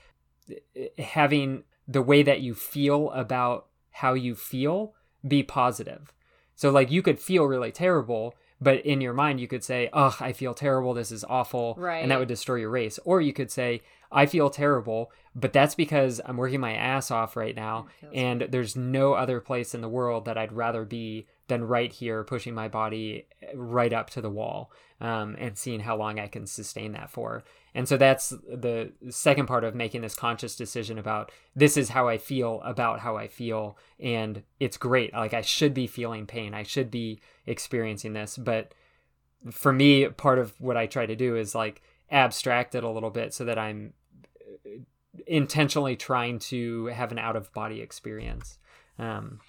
[0.50, 3.68] uh, having the way that you feel about
[4.00, 4.94] how you feel
[5.28, 6.12] be positive.
[6.56, 10.16] So, like, you could feel really terrible, but in your mind, you could say, "Ugh,
[10.20, 10.94] I feel terrible.
[10.94, 12.02] This is awful," Right.
[12.02, 13.00] and that would destroy your race.
[13.04, 13.82] Or you could say,
[14.12, 18.76] "I feel terrible, but that's because I'm working my ass off right now, and there's
[18.76, 22.68] no other place in the world that I'd rather be than right here, pushing my
[22.68, 27.10] body right up to the wall, um, and seeing how long I can sustain that
[27.10, 27.44] for."
[27.76, 32.08] And so that's the second part of making this conscious decision about this is how
[32.08, 33.78] I feel about how I feel.
[34.00, 35.14] And it's great.
[35.14, 36.54] Like I should be feeling pain.
[36.54, 38.38] I should be experiencing this.
[38.38, 38.74] But
[39.52, 43.10] for me, part of what I try to do is like abstract it a little
[43.10, 43.92] bit so that I'm
[44.66, 44.70] uh,
[45.28, 48.58] intentionally trying to have an out of body experience.
[48.98, 49.42] Um,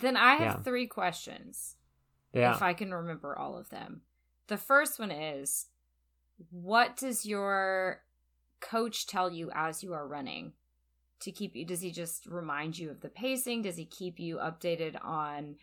[0.00, 0.62] Then I have Yeah.
[0.62, 1.76] three questions.
[2.32, 2.54] yeah.
[2.54, 4.02] if I can remember all of them.
[4.46, 5.66] The first one is
[6.50, 8.02] what does your
[8.60, 10.52] coach tell you as you are running
[11.20, 14.36] to keep you does he just remind you of the pacing does he keep you
[14.36, 15.56] updated on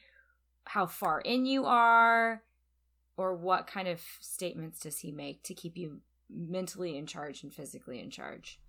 [0.66, 2.44] how far in you are
[3.16, 7.54] or what kind of statements does he make to keep you mentally in charge and
[7.54, 8.60] physically in charge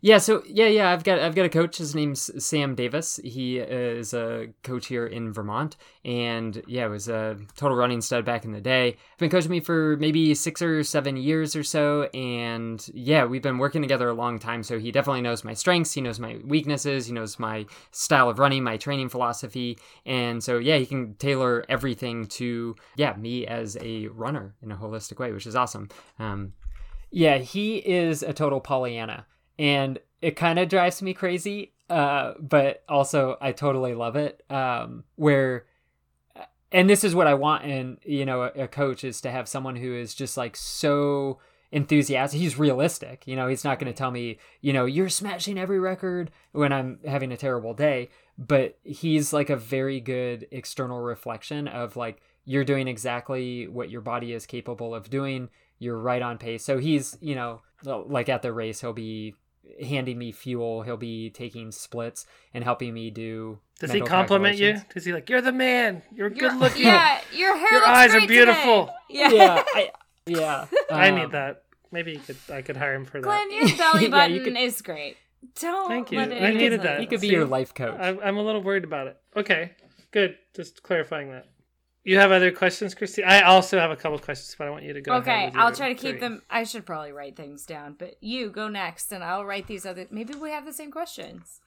[0.00, 1.78] Yeah, so yeah, yeah, I've got I've got a coach.
[1.78, 3.18] His name's Sam Davis.
[3.24, 8.44] He is a coach here in Vermont, and yeah, was a total running stud back
[8.44, 8.98] in the day.
[9.16, 13.56] Been coaching me for maybe six or seven years or so, and yeah, we've been
[13.56, 14.62] working together a long time.
[14.62, 15.92] So he definitely knows my strengths.
[15.92, 17.06] He knows my weaknesses.
[17.06, 21.64] He knows my style of running, my training philosophy, and so yeah, he can tailor
[21.70, 25.88] everything to yeah me as a runner in a holistic way, which is awesome.
[26.18, 26.52] Um,
[27.10, 29.24] yeah, he is a total Pollyanna
[29.58, 35.04] and it kind of drives me crazy uh but also i totally love it um
[35.16, 35.66] where
[36.72, 39.48] and this is what i want in you know a, a coach is to have
[39.48, 41.38] someone who is just like so
[41.72, 45.58] enthusiastic he's realistic you know he's not going to tell me you know you're smashing
[45.58, 51.00] every record when i'm having a terrible day but he's like a very good external
[51.00, 55.48] reflection of like you're doing exactly what your body is capable of doing
[55.78, 59.34] you're right on pace so he's you know like at the race he'll be
[59.82, 64.80] handing me fuel he'll be taking splits and helping me do Does he compliment you?
[64.92, 66.02] Does he like, you're the man.
[66.14, 66.84] You're You're- good looking.
[66.84, 68.86] yeah your hair Your looks eyes are beautiful.
[68.86, 68.94] today.
[69.10, 69.90] yeah, yeah I,
[70.26, 71.62] yeah I um, need that.
[71.90, 72.36] Maybe you could.
[72.52, 73.24] I could hire him for that.
[73.24, 75.16] glenn your belly Yeah, button you could- is great
[75.60, 76.18] don't Thank you.
[76.18, 77.00] let it I needed that.
[77.00, 77.34] he could be See?
[77.34, 79.18] your life coach I'm, I'm a little worried about it.
[79.36, 79.72] Okay,
[80.10, 80.36] good.
[80.56, 81.46] Just clarifying that.
[82.04, 83.24] You have other questions, Christy?
[83.24, 85.14] I also have a couple questions, but I want you to go.
[85.14, 86.20] Okay, ahead I'll try to keep three.
[86.20, 86.42] them.
[86.50, 90.06] I should probably write things down, but you go next, and I'll write these other.
[90.10, 91.60] Maybe we have the same questions.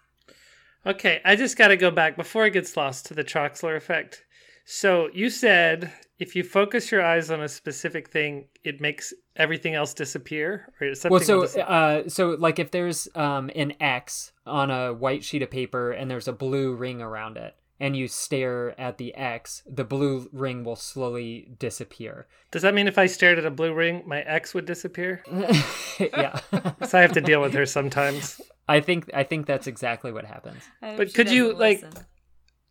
[0.86, 4.24] Okay, I just got to go back before it gets lost to the Troxler effect.
[4.64, 9.76] So you said if you focus your eyes on a specific thing, it makes everything
[9.76, 11.12] else disappear, or something.
[11.12, 15.42] well so dis- uh so like if there's um an x on a white sheet
[15.42, 19.62] of paper and there's a blue ring around it and you stare at the x
[19.70, 23.74] the blue ring will slowly disappear Does that mean if I stared at a blue
[23.74, 25.24] ring, my ex would disappear?
[26.00, 26.40] yeah
[26.86, 28.42] So I have to deal with her sometimes.
[28.70, 31.84] i think i think that's exactly what happens But could you, doesn't like-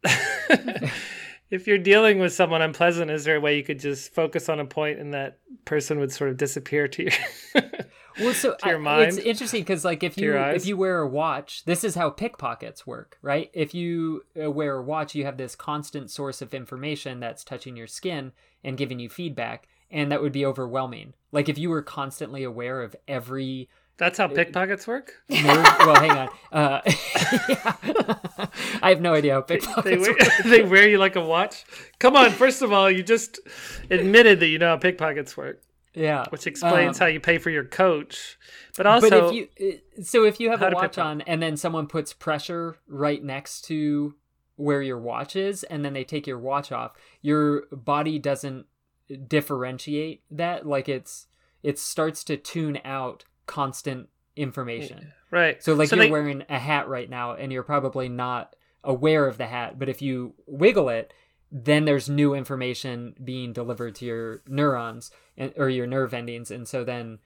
[1.50, 4.60] if you're dealing with someone unpleasant, is there a way you could just focus on
[4.60, 7.10] a point and that person would sort of disappear to you?
[8.20, 8.70] Well so I-
[9.08, 10.24] it's interesting because like if you
[10.56, 14.76] if you wear a watch this is how pickpockets work right if you uh, wear
[14.76, 18.32] a watch you have this constant source of information that's touching your skin
[18.64, 22.82] and giving you feedback and that would be overwhelming like if you were constantly aware
[22.82, 25.12] of every That's how pickpockets work.
[25.28, 26.80] well hang on uh
[27.48, 27.74] yeah.
[28.82, 31.64] i have no idea how pickpockets They wear, work they wear you like a watch.
[31.98, 33.38] Come on, first of all, you just
[33.90, 35.62] admitted that you know how pickpockets work,
[35.96, 38.38] yeah which explains Um, how you pay for your coach.
[38.76, 41.86] But also, but if you so if you have a watch on and then someone
[41.86, 44.14] puts pressure right next to
[44.56, 46.92] where your watch is and then they take your watch off
[47.22, 48.66] your body doesn't
[49.28, 51.26] differentiate that like it's
[51.62, 55.62] it starts to tune out constant information right?
[55.62, 59.38] so like you're they- wearing a hat right now and you're probably not aware of
[59.38, 61.12] the hat but if you wiggle it
[61.50, 66.66] then there's new information being delivered to your neurons and, or your nerve endings and
[66.66, 67.18] so then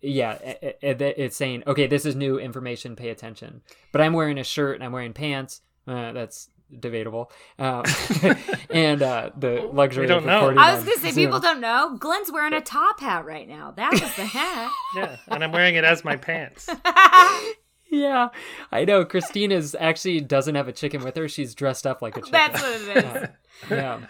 [0.00, 3.62] yeah it, it, it's saying okay this is new information pay attention
[3.92, 6.48] but i'm wearing a shirt and i'm wearing pants uh, that's
[6.80, 7.84] debatable um,
[8.70, 10.54] and uh, the luxury We don't know.
[10.56, 11.26] I was gonna say Zoom.
[11.26, 11.96] people don't know.
[12.00, 13.72] Glenn's wearing a top hat right now.
[13.76, 14.70] That was the hat.
[14.96, 16.68] Yeah, and I'm wearing it as my pants.
[17.94, 18.28] yeah
[18.72, 22.16] i know christine is actually doesn't have a chicken with her she's dressed up like
[22.16, 23.28] a chicken That's what it is.
[23.70, 24.00] yeah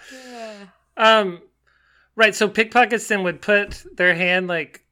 [0.96, 1.40] Um,
[2.16, 2.34] right.
[2.34, 4.84] So pickpockets then would put their hand like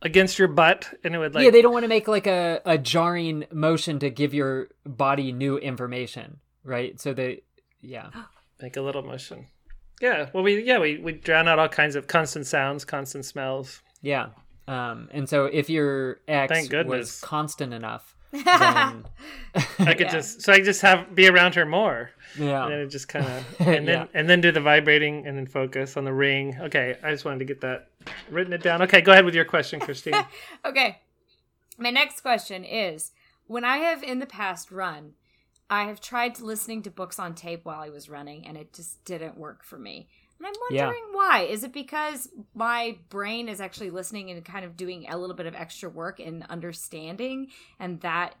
[0.00, 2.60] against your butt, and it would like yeah, they don't want to make like a,
[2.64, 7.00] a jarring motion to give your body new information, right?
[7.00, 7.42] So they,
[7.80, 8.10] yeah,
[8.62, 9.46] make a little motion.
[10.00, 10.28] Yeah.
[10.32, 13.80] Well, we yeah we we drown out all kinds of constant sounds, constant smells.
[14.00, 14.28] yeah.
[14.68, 18.44] Um, and so if your ex was constant enough, then
[19.78, 22.88] I could just so I just have be around her more, yeah, and then it
[22.88, 24.06] just kind of and then Yeah.
[24.14, 26.56] and then do the vibrating and then focus on the ring.
[26.60, 27.88] Okay, I just wanted to get that
[28.30, 28.82] written it down.
[28.82, 30.14] Okay, go ahead with your question, Christine.
[30.64, 30.98] Okay.
[31.78, 33.12] My next question is
[33.46, 35.12] when I have in the past run,
[35.70, 39.04] I have tried listening to books on tape while I was running and it just
[39.04, 40.08] didn't work for me.
[40.44, 40.86] And I'm Yeah.
[40.86, 41.40] wondering why.
[41.48, 45.46] Is it because my brain is actually listening and kind of doing a little bit
[45.46, 48.34] of extra work in understanding and that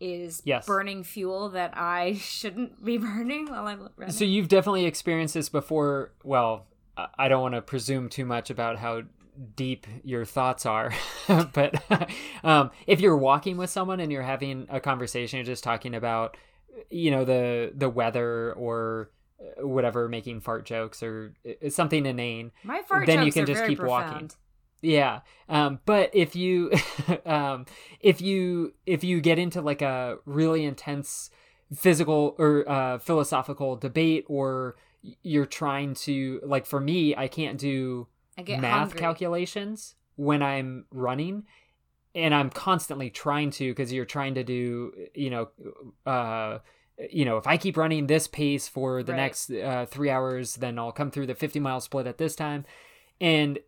[0.00, 0.66] is Yes.
[0.66, 4.12] burning fuel that I shouldn't be burning while I'm running?
[4.14, 6.12] So you've definitely experienced this before.
[6.24, 6.66] Well,
[7.18, 9.02] I- don't want to presume too much about how
[9.56, 10.92] deep your thoughts are,
[11.28, 11.82] but
[12.44, 16.36] um, if you're walking with someone and you're having a conversation, you're just talking about,
[16.90, 19.10] you know, the the weather or
[19.58, 21.34] whatever, making fart jokes or
[21.68, 22.52] something inane.
[22.62, 24.30] my fart then you can are just keep walking.
[24.82, 25.20] Yeah.
[25.48, 26.72] Um, but if you
[27.26, 27.66] um,
[28.00, 31.30] if you if you get into like a really intense
[31.74, 34.76] physical or uh, philosophical debate or
[35.22, 38.98] you're trying to like for me I can't do I math hungry.
[39.00, 41.44] calculations when I'm running
[42.14, 45.48] and I'm constantly trying to because you're trying to do you know
[46.04, 46.58] uh
[47.10, 49.18] you know if I keep running this pace for the Right.
[49.18, 52.64] next uh, 3 hours then I'll come through the 50 mile split at this time
[53.20, 53.58] and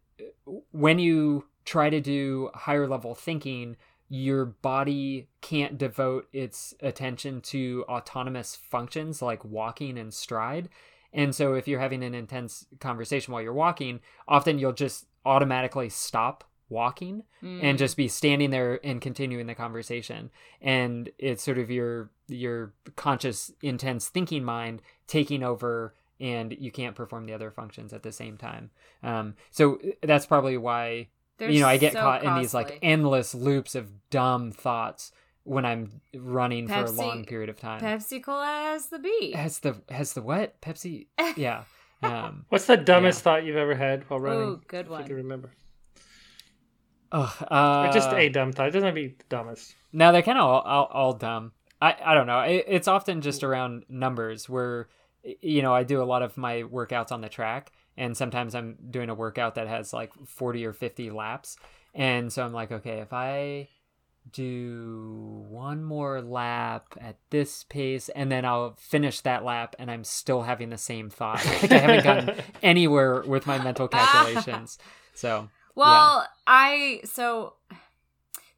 [0.72, 3.76] when you try to do higher level thinking
[4.08, 10.68] your body can't devote its attention to autonomous functions like walking and stride
[11.12, 15.90] and so if you're having an intense conversation while you're walking, often you'll just automatically
[15.90, 16.42] stop
[16.72, 17.60] walking Mm.
[17.62, 20.30] and just be standing there and continuing the conversation.
[20.60, 26.94] And it's sort of your your conscious intense thinking mind taking over and you can't
[26.96, 28.70] perform the other functions at the same time.
[29.02, 31.08] Um, so that's probably why
[31.38, 35.12] They're you know I get so caught in these like endless loops of dumb thoughts
[35.44, 37.80] when I'm running for a long period of time.
[37.80, 39.34] Pepsi Cola has the beat.
[39.34, 41.06] has the has the what Pepsi?
[41.36, 41.64] Yeah.
[42.04, 43.22] Um, What's the dumbest Yeah.
[43.24, 44.40] thought you've ever had while running?
[44.48, 45.14] Ooh, good If you can one.
[45.16, 45.52] remember.
[47.12, 48.68] Ugh, uh, Or just a dumb thought.
[48.68, 49.74] It doesn't have to be the dumbest.
[49.92, 51.52] No, they're kind of all, all, all dumb.
[51.80, 52.40] I, I don't know.
[52.40, 54.88] It, it's often just around numbers where,
[55.40, 58.76] you know, I do a lot of my workouts on the track, and sometimes I'm
[58.90, 61.56] doing a workout that has like 40 or 50 laps.
[61.94, 63.68] And so I'm like, okay, if I
[64.30, 70.04] do one more lap at this pace, and then I'll finish that lap, and I'm
[70.04, 71.44] still having the same thought.
[71.44, 74.78] Like I haven't gotten anywhere with my mental calculations.
[75.14, 77.54] So, Well, I so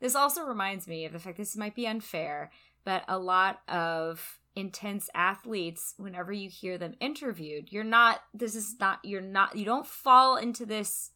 [0.01, 2.51] this also reminds me of the fact this might be unfair,
[2.85, 8.77] but a lot of intense athletes whenever you hear them interviewed, you're not this is
[8.79, 11.11] not you're not you don't fall into this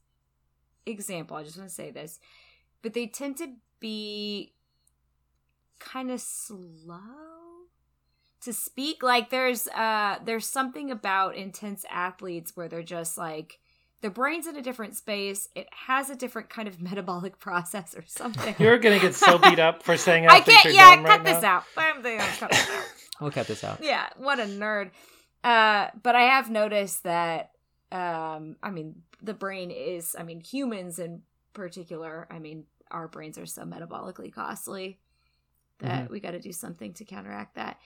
[0.86, 1.36] example.
[1.36, 2.18] I just want to say this.
[2.82, 4.54] But they tend to be
[5.78, 6.98] kind of slow
[8.40, 13.58] to speak like there's uh there's something about intense athletes where they're just like
[14.00, 15.48] the brain's in a different space.
[15.54, 18.54] It has a different kind of metabolic process or something.
[18.58, 21.24] You're gonna get so beat up for saying i athletes can't are yeah cut right
[21.24, 21.56] this now.
[21.56, 21.64] out.
[21.76, 22.84] I'm thinking I'll cut this out.
[23.20, 23.82] We'll cut this out.
[23.82, 24.90] yeah what a nerd.
[25.42, 27.50] Uh but i have noticed that
[27.90, 31.22] um i mean the brain is i mean humans in
[31.52, 35.00] particular i mean our brains are so metabolically costly
[35.80, 37.78] that we got to do something to counteract that.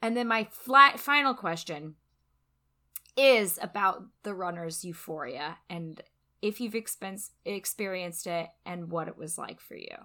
[0.00, 1.94] And then my flat final question
[3.16, 6.02] is about the runner's euphoria and
[6.40, 9.96] if you've expense, experienced it and what it was like for you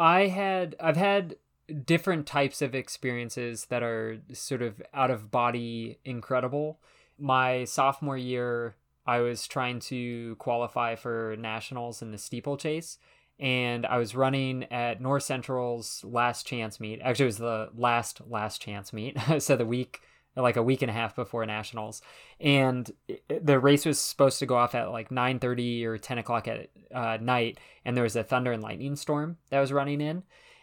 [0.00, 1.36] I had I've had
[1.84, 6.80] different types of experiences that are sort of out of body incredible.
[7.18, 12.98] My sophomore year, I was trying to qualify for nationals in the steeplechase
[13.38, 17.00] and I was running at North Central's last chance meet.
[17.02, 19.18] Actually, it was the last last chance meet.
[19.38, 20.00] so the week
[20.36, 22.02] like a week and a half before nationals.
[22.40, 22.90] And
[23.28, 27.18] the race was supposed to go off at like 9.30 or 10 o'clock at uh,
[27.20, 30.22] night and there was a thunder and lightning storm that was running in.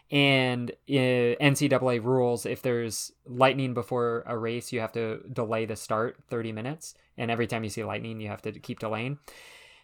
[0.10, 5.76] And uh, ncaa rules if there's lightning before a race you have to delay the
[5.76, 6.96] start 30 minutes.
[7.18, 9.20] And every time you see lightning you have to keep delaying.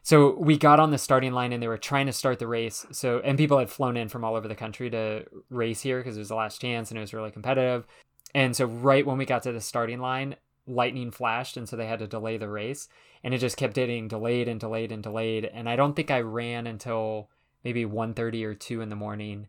[0.06, 2.86] So we got on the starting line and they were trying to start the race.
[2.92, 6.16] So and people had flown in from all over the country to race here because
[6.16, 7.86] it was the last chance and it was really competitive
[8.34, 11.88] and so right when we got to the starting line, lightning flashed and so they
[11.88, 12.88] had to delay the race.
[13.24, 15.46] And it just kept getting delayed and delayed and delayed.
[15.46, 17.30] And I don't think I ran until
[17.64, 19.48] maybe 1:30 or 2 in the morning.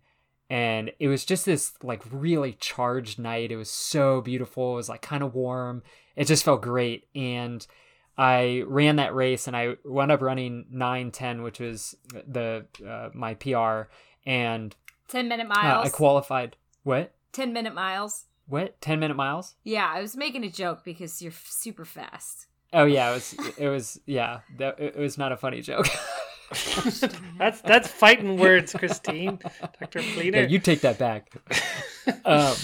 [0.51, 3.51] And it was just this like really charged night.
[3.51, 4.74] It was so beautiful.
[4.74, 5.82] It was like kind of warm.
[6.14, 7.09] It just felt great.
[7.14, 7.66] And
[8.16, 13.35] I ran that race and I wound up running 9:10 which was the uh, my
[13.35, 13.89] PR
[14.24, 14.76] and
[15.09, 15.87] 10 minute uh, miles.
[15.87, 16.57] I qualified.
[16.85, 17.12] What?
[17.32, 18.26] 10 minute miles.
[18.47, 22.47] What 10 minute miles Yeah, I was making a joke because you're f- super fast.
[22.72, 23.34] Oh yeah, it was.
[23.57, 24.01] It was.
[24.05, 25.86] Yeah, that, it was not a funny joke.
[27.38, 29.38] that's that's fighting words, Christine.
[29.80, 30.01] Dr.
[30.01, 31.30] yeah, you take that back.
[32.24, 32.55] um,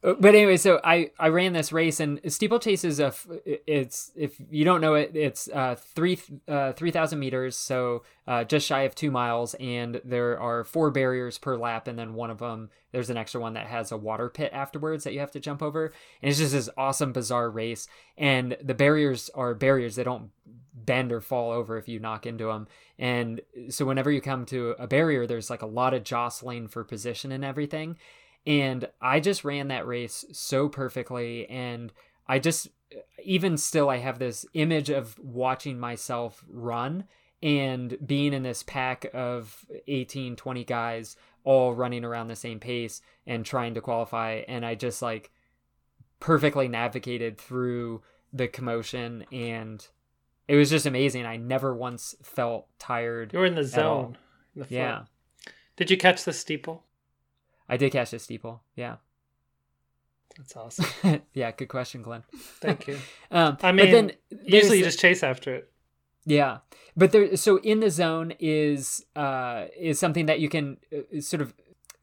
[0.00, 3.12] but anyway, so I I ran this race and steeplechase is a
[3.44, 8.44] it's if you don't know it, it's uh three uh three thousand meters, so uh
[8.44, 12.30] just shy of two miles, and there are four barriers per lap, and then one
[12.30, 15.32] of them there's an extra one that has a water pit afterwards that you have
[15.32, 15.92] to jump over,
[16.22, 20.30] and it's just this awesome bizarre race, and the barriers are barriers they don't
[20.74, 22.66] bend or fall over if you knock into them.
[22.98, 26.82] And so whenever you come to a barrier, there's like a lot of jostling for
[26.82, 27.98] position and everything.
[28.46, 31.48] And I just ran that race so perfectly.
[31.48, 31.92] And
[32.26, 32.68] I just,
[33.22, 37.04] even still, I have this image of watching myself run
[37.42, 43.00] and being in this pack of 18, 20 guys all running around the same pace
[43.26, 44.42] and trying to qualify.
[44.48, 45.30] And I just like
[46.20, 49.86] perfectly navigated through the commotion and
[50.48, 51.26] it was just amazing.
[51.26, 53.32] I never once felt tired.
[53.34, 54.16] You were in the zone.
[54.56, 54.74] in the.
[54.74, 55.04] Yeah,
[55.76, 56.84] Did you catch the steeple?
[57.68, 58.62] I did catch a steeple.
[58.76, 58.96] Yeah,
[60.36, 60.86] That's awesome.
[61.34, 61.50] yeah.
[61.52, 62.22] Good question, Glenn.
[62.60, 62.98] Thank you.
[63.30, 64.12] Um, I but mean, then
[64.42, 65.70] Usually you just chase after it.
[66.24, 66.58] Yeah,
[66.96, 67.36] but there.
[67.36, 71.54] So in the zone is uh is something that you can uh, sort of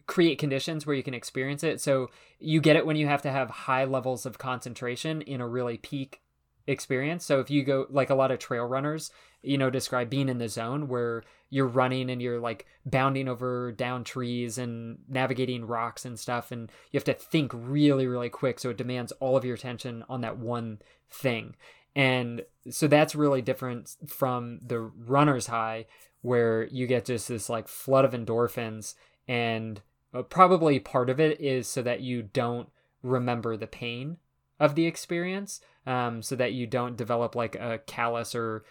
[0.07, 1.81] create conditions where you can experience it.
[1.81, 2.09] So
[2.39, 5.77] you get it when you have to have high levels of concentration in a really
[5.77, 6.21] peak
[6.67, 7.25] experience.
[7.25, 9.11] So if you go like a lot of trail runners,
[9.47, 13.71] you know, describe being in the zone where you're running and you're like bounding over
[13.71, 18.59] down trees and navigating rocks and stuff and you have to think really really quick
[18.59, 20.79] so it demands all of your attention on that one
[21.09, 21.55] thing.
[21.95, 25.85] And so that's really different from the runner's high
[26.21, 28.95] where you get just this like flood of endorphins
[29.27, 29.81] and
[30.13, 32.69] uh, probably part of it is so that you don't
[33.03, 34.17] remember the pain
[34.59, 38.63] of the experience um, so that you don't develop like a callus or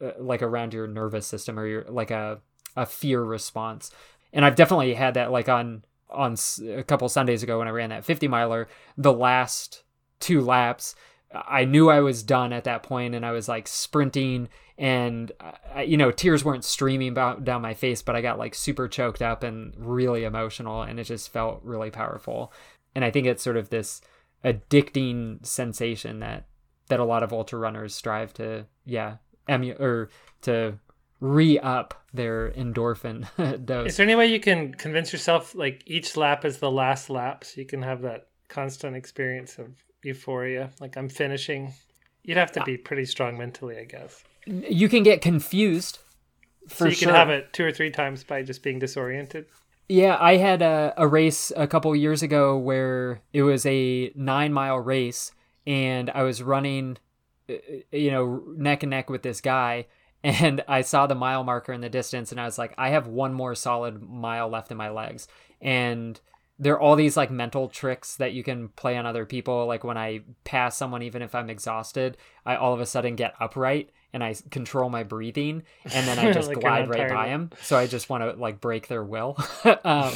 [0.00, 2.40] Uh, like around your nervous system or your like a,
[2.76, 3.90] a fear response.
[4.32, 6.36] And i've definitely had that like on on
[6.68, 9.82] a couple sundays ago when i ran that 50 miler the last
[10.20, 10.94] two laps
[11.34, 15.32] i knew i was done at that point and i was like sprinting and
[15.74, 19.20] I, you know tears weren't streaming down my face but i got like super choked
[19.20, 22.52] up and really emotional and it just felt really powerful.
[22.94, 24.00] And i think it's sort of this
[24.44, 26.46] addicting sensation that
[26.88, 29.16] that a lot of ultra runners strive to yeah
[29.48, 30.10] emu or
[30.42, 30.78] to
[31.20, 33.26] re-up their endorphin
[33.66, 37.10] dose Is there any way you can convince yourself like each lap is the last
[37.10, 40.70] lap so you can have that constant experience of euphoria?
[40.80, 41.74] Like I'm finishing.
[42.22, 44.22] You'd have to be pretty strong mentally, I guess.
[44.46, 45.98] you can get confused
[46.68, 49.46] for so you sure can have it two or three times by just being disoriented.
[49.88, 54.52] Yeah, I had a, a race a couple years ago where it was a nine
[54.52, 55.32] mile race,
[55.66, 56.98] and I was running,
[57.92, 59.86] you know, neck and neck with this guy,
[60.22, 63.06] and I saw the mile marker in the distance, and I was like, I have
[63.06, 65.28] one more solid mile left in my legs,
[65.60, 66.20] and
[66.58, 69.66] there are all these like mental tricks that you can play on other people.
[69.66, 73.34] Like when I pass someone, even if I'm exhausted, I all of a sudden get
[73.38, 77.50] upright and I control my breathing, and then I just Like glide right by him.
[77.62, 79.36] So I just want to like break their will.
[79.84, 80.12] um,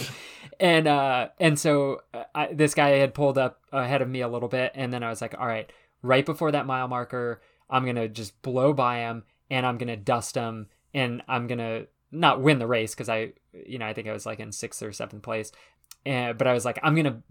[0.58, 4.28] and uh, and so uh, I, this guy had pulled up ahead of me a
[4.28, 5.70] little bit, and then I was like, all right,
[6.02, 10.34] right before that mile marker, I'm gonna just blow by him, and I'm gonna dust
[10.34, 14.12] him, and I'm gonna not win the race because I, you know, I think I
[14.12, 15.52] was like in sixth or seventh place,
[16.04, 17.22] and but I was like, I'm gonna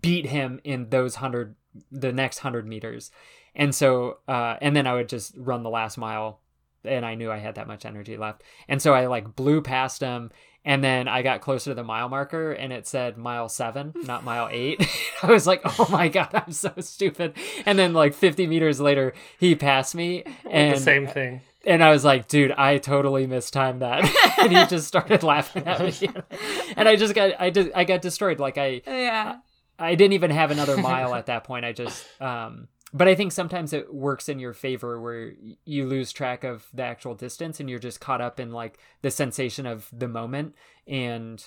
[0.00, 1.56] beat him in those hundred,
[1.90, 3.10] the next hundred meters,
[3.54, 6.40] and so, uh, and then I would just run the last mile,
[6.84, 10.00] and I knew I had that much energy left, and so I like blew past
[10.00, 10.30] him,
[10.64, 14.24] And then I got closer to the mile marker and it said mile seven, not
[14.24, 14.86] mile eight.
[15.22, 17.34] I was like, oh my God, I'm so stupid.
[17.66, 20.24] And then, like 50 meters later, he passed me.
[20.48, 21.42] And the same thing.
[21.66, 24.04] and I was like, dude, I totally mistimed that.
[24.40, 26.08] and he just started laughing at me.
[26.76, 28.38] and I just got, I just, I got destroyed.
[28.40, 29.36] Like I, Yeah.
[29.78, 31.64] I didn't even have another mile at that point.
[31.64, 35.32] I just, um, but I think sometimes it works in your favor where
[35.64, 39.10] you lose track of the actual distance and you're just caught up in like the
[39.10, 40.54] sensation of the moment
[40.86, 41.44] and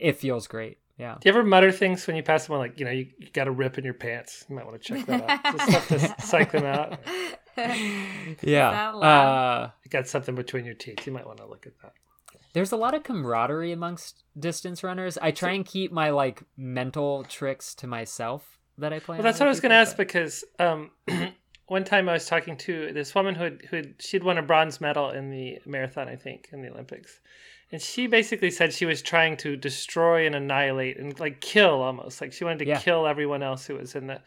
[0.00, 0.78] it feels great.
[0.96, 1.16] Yeah.
[1.20, 3.46] Do you ever mutter things when you pass someone like, you know, you, you got
[3.46, 4.46] a rip in your pants?
[4.48, 5.56] You might want to check that out.
[5.58, 6.98] Just have to psych them out.
[8.42, 8.90] Yeah.
[8.92, 9.70] Uh.
[9.84, 11.06] You got something between your teeth.
[11.06, 11.92] You might want to look at that.
[12.54, 15.18] there's a lot of camaraderie amongst distance runners.
[15.20, 19.00] I try and keep my like mental tricks to myself that I.
[19.06, 20.90] Well, that's what I was going to ask because um,
[21.66, 24.42] one time I was talking to this woman who had, who had, she'd won a
[24.42, 27.20] bronze medal in the marathon, I think, in the Olympics,
[27.72, 32.20] and she basically said she was trying to destroy and annihilate and like kill almost
[32.20, 32.80] like she wanted to Yeah.
[32.80, 34.20] kill everyone else who was in the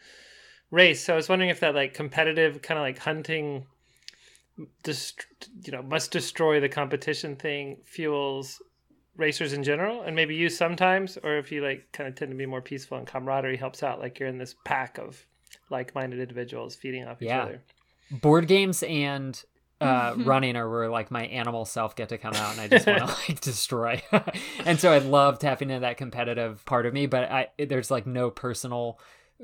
[0.70, 1.04] race.
[1.04, 3.66] So I was wondering if that like competitive kind of like hunting,
[4.82, 5.26] dest-
[5.64, 8.60] you know, must destroy the competition thing fuels
[9.18, 12.36] racers in general and maybe you sometimes or if you like kind of tend to
[12.36, 15.26] be more peaceful and camaraderie helps out like you're in this pack of
[15.70, 17.42] like-minded individuals feeding off each Yeah.
[17.42, 17.62] other
[18.10, 19.42] board games and
[19.80, 22.86] uh, running are where like my animal self get to come out and I just
[22.86, 24.02] want to like destroy.
[24.64, 28.04] and so I love tapping into that competitive part of me, but I there's like
[28.04, 28.98] no personal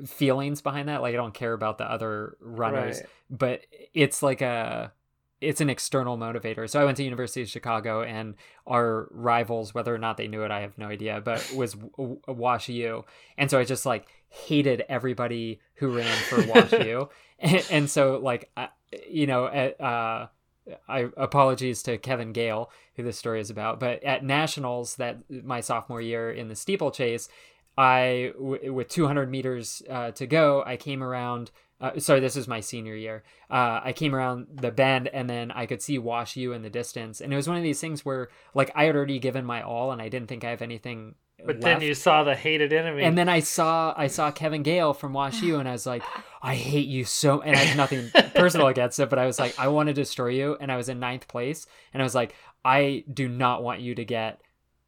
[0.06, 1.02] feelings behind that.
[1.02, 3.06] Like I don't care about the other runners, Right.
[3.30, 3.60] but
[3.92, 4.92] it's like a
[5.44, 6.68] it's an external motivator.
[6.68, 8.34] So I went to University of Chicago and
[8.66, 12.68] our rivals, whether or not they knew it, I have no idea, but was Wash
[12.68, 13.04] U.
[13.38, 17.08] And so I just like hated everybody who ran for Wash U.
[17.38, 18.68] and, and so like, I,
[19.08, 20.28] you know, at, uh,
[20.88, 25.60] I apologies to Kevin Gale, who this story is about, but at nationals that my
[25.60, 27.28] sophomore year in the steeplechase,
[27.76, 31.50] I w- with 200 meters uh, to go, I came around.
[31.84, 33.22] Uh, sorry, this was my senior year.
[33.50, 36.70] Uh, I came around the bend, and then I could see Wash U in the
[36.70, 39.60] distance, and it was one of these things where, like, I had already given my
[39.60, 41.14] all, and I didn't think I have anything.
[41.44, 41.62] but left.
[41.62, 45.12] then you saw the hated enemy And then I saw I saw Kevin Gale from
[45.12, 46.02] Wash U, and I was like,
[46.40, 47.42] I hate you so.
[47.42, 50.28] And I have nothing personal against it, but I was like, I want to destroy
[50.28, 50.56] you.
[50.58, 52.34] And I was in ninth place, and I was like,
[52.64, 54.40] I do not want you to get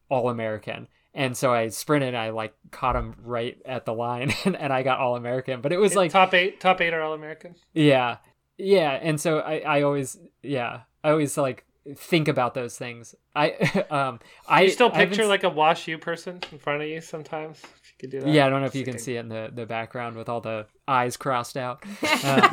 [0.09, 0.87] All American.
[1.17, 2.09] And so I sprinted.
[2.09, 5.59] And I like caught him right at the line, and, and I got All American.
[5.61, 8.17] But it was like, top eight top eight are all american yeah,
[8.57, 8.91] yeah.
[9.01, 11.65] And so I I always yeah I always like
[11.95, 13.15] think about those things.
[13.35, 13.51] I
[13.89, 17.01] um I you still picture s- like a wash you person in front of you
[17.01, 19.19] sometimes if you could do that Yeah, I don't know if you can see it
[19.21, 21.83] in the, the background with all the eyes crossed out.
[22.25, 22.51] Um,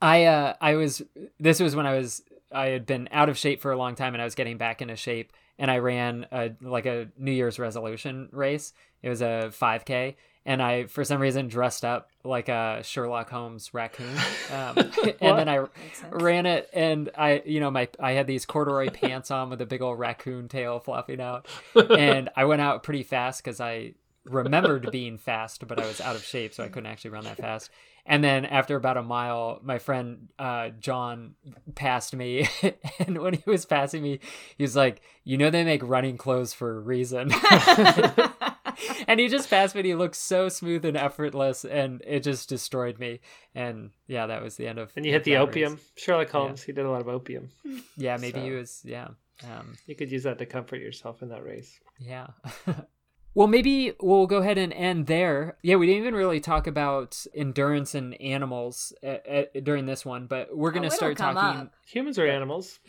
[0.00, 1.02] I uh I was
[1.40, 2.22] this was when I was
[2.52, 4.80] I had been out of shape for a long time and I was getting back
[4.82, 8.72] into shape and I ran a like a New Year's resolution race.
[9.02, 10.16] It was a 5K
[10.48, 14.16] and I for some reason dressed up like a Sherlock Holmes raccoon.
[14.50, 14.76] Um,
[15.20, 15.66] and then I
[16.10, 19.66] ran it and I you know my I had these corduroy pants on with a
[19.66, 23.92] big old raccoon tail flopping out and I went out pretty fast because I
[24.28, 27.36] remembered being fast, but I was out of shape, so I couldn't actually run that
[27.38, 27.70] fast.
[28.06, 31.34] And then after about a mile, my friend uh, John
[31.74, 32.48] passed me,
[32.98, 34.20] and when he was passing me,
[34.56, 37.30] he was like, "You know, they make running clothes for a reason."
[39.06, 39.80] and he just passed me.
[39.80, 43.20] and He looked so smooth and effortless, and it just destroyed me.
[43.54, 44.90] And yeah, that was the end of.
[44.96, 45.92] and you hit the opium race.
[45.96, 47.50] sherlock holmes he did a lot of opium
[47.96, 48.82] Yeah, maybe he was.
[48.84, 49.08] Yeah.
[49.44, 52.26] Um, you could use that to comfort yourself in that race Yeah.
[53.38, 55.56] well, maybe we'll go ahead and end there.
[55.62, 60.26] Yeah, we didn't even really talk about endurance and animals uh, uh, during this one,
[60.26, 61.60] but we're going to Oh, start talking.
[61.60, 61.72] up.
[61.86, 62.80] humans are animals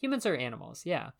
[0.00, 1.10] Humans are animals, yeah.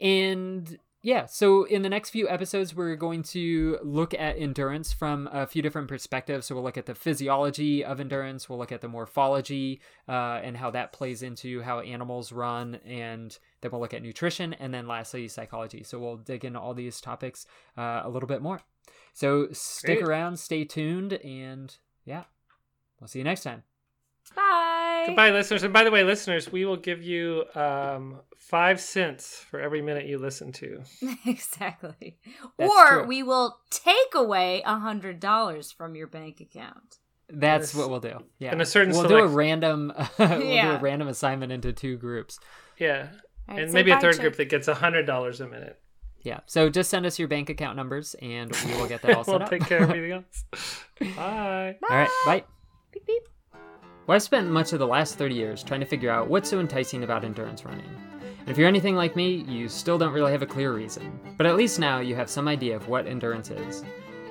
[0.00, 5.28] And yeah, so in the next few episodes, we're going to look at endurance from
[5.32, 6.46] a few different perspectives.
[6.46, 10.56] So we'll look at the physiology of endurance, we'll look at the morphology uh, and
[10.56, 14.86] how that plays into how animals run, and then we'll look at nutrition, and then
[14.86, 15.82] lastly, psychology.
[15.82, 17.46] So we'll dig into all these topics
[17.76, 18.60] uh, a little bit more.
[19.12, 20.08] So stick Great.
[20.08, 22.24] around, stay tuned, and yeah,
[23.00, 23.64] we'll see you next time.
[24.34, 25.04] Bye.
[25.06, 25.62] Goodbye, listeners.
[25.62, 30.06] And by the way, listeners, we will give you um, five cents for every minute
[30.06, 30.82] you listen to.
[31.26, 32.18] exactly.
[32.58, 33.06] That's or true.
[33.06, 36.98] we will take away a hundred dollars from your bank account.
[37.28, 38.18] That's what we'll do.
[38.38, 41.96] Yeah, And a certain we'll do a random we'll do a random assignment into two
[41.96, 42.38] groups.
[42.78, 43.08] Yeah.
[43.48, 44.20] All right, and say maybe a third Chip.
[44.20, 45.78] group that gets a hundred dollars a minute.
[46.22, 46.40] Yeah.
[46.46, 49.32] So just send us your bank account numbers and we will get that all set
[49.32, 49.50] we'll up.
[49.50, 50.44] take care of everything else.
[51.16, 51.76] Bye.
[51.90, 52.08] all right.
[52.26, 52.44] Bye.
[52.92, 53.22] Beep, beep.
[54.12, 56.60] Well, I've spent much of the last 30 years trying to figure out what's so
[56.60, 57.88] enticing about endurance running.
[58.40, 61.18] And if you're anything like me, you still don't really have a clear reason.
[61.38, 63.82] But at least now you have some idea of what endurance is.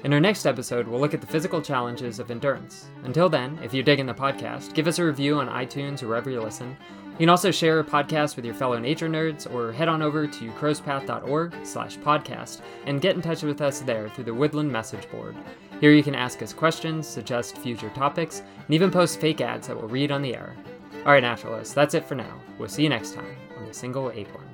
[0.04, 2.92] In our next episode, we'll look at the physical challenges of endurance.
[3.06, 6.30] Until then, if you're digging the podcast, give us a review on iTunes or wherever
[6.30, 6.78] you listen.
[7.14, 10.28] You can also share a podcast with your fellow nature nerds or head on over
[10.28, 15.10] to crowspath.org slash podcast and get in touch with us there through the Woodland message
[15.10, 15.36] board.
[15.82, 19.76] Here you can ask us questions, suggest future topics, and even post fake ads that
[19.76, 20.56] we'll read on the air.
[21.00, 22.40] Alright, naturalists, that's it for now.
[22.60, 24.51] We'll see you next time on The Single Acorn.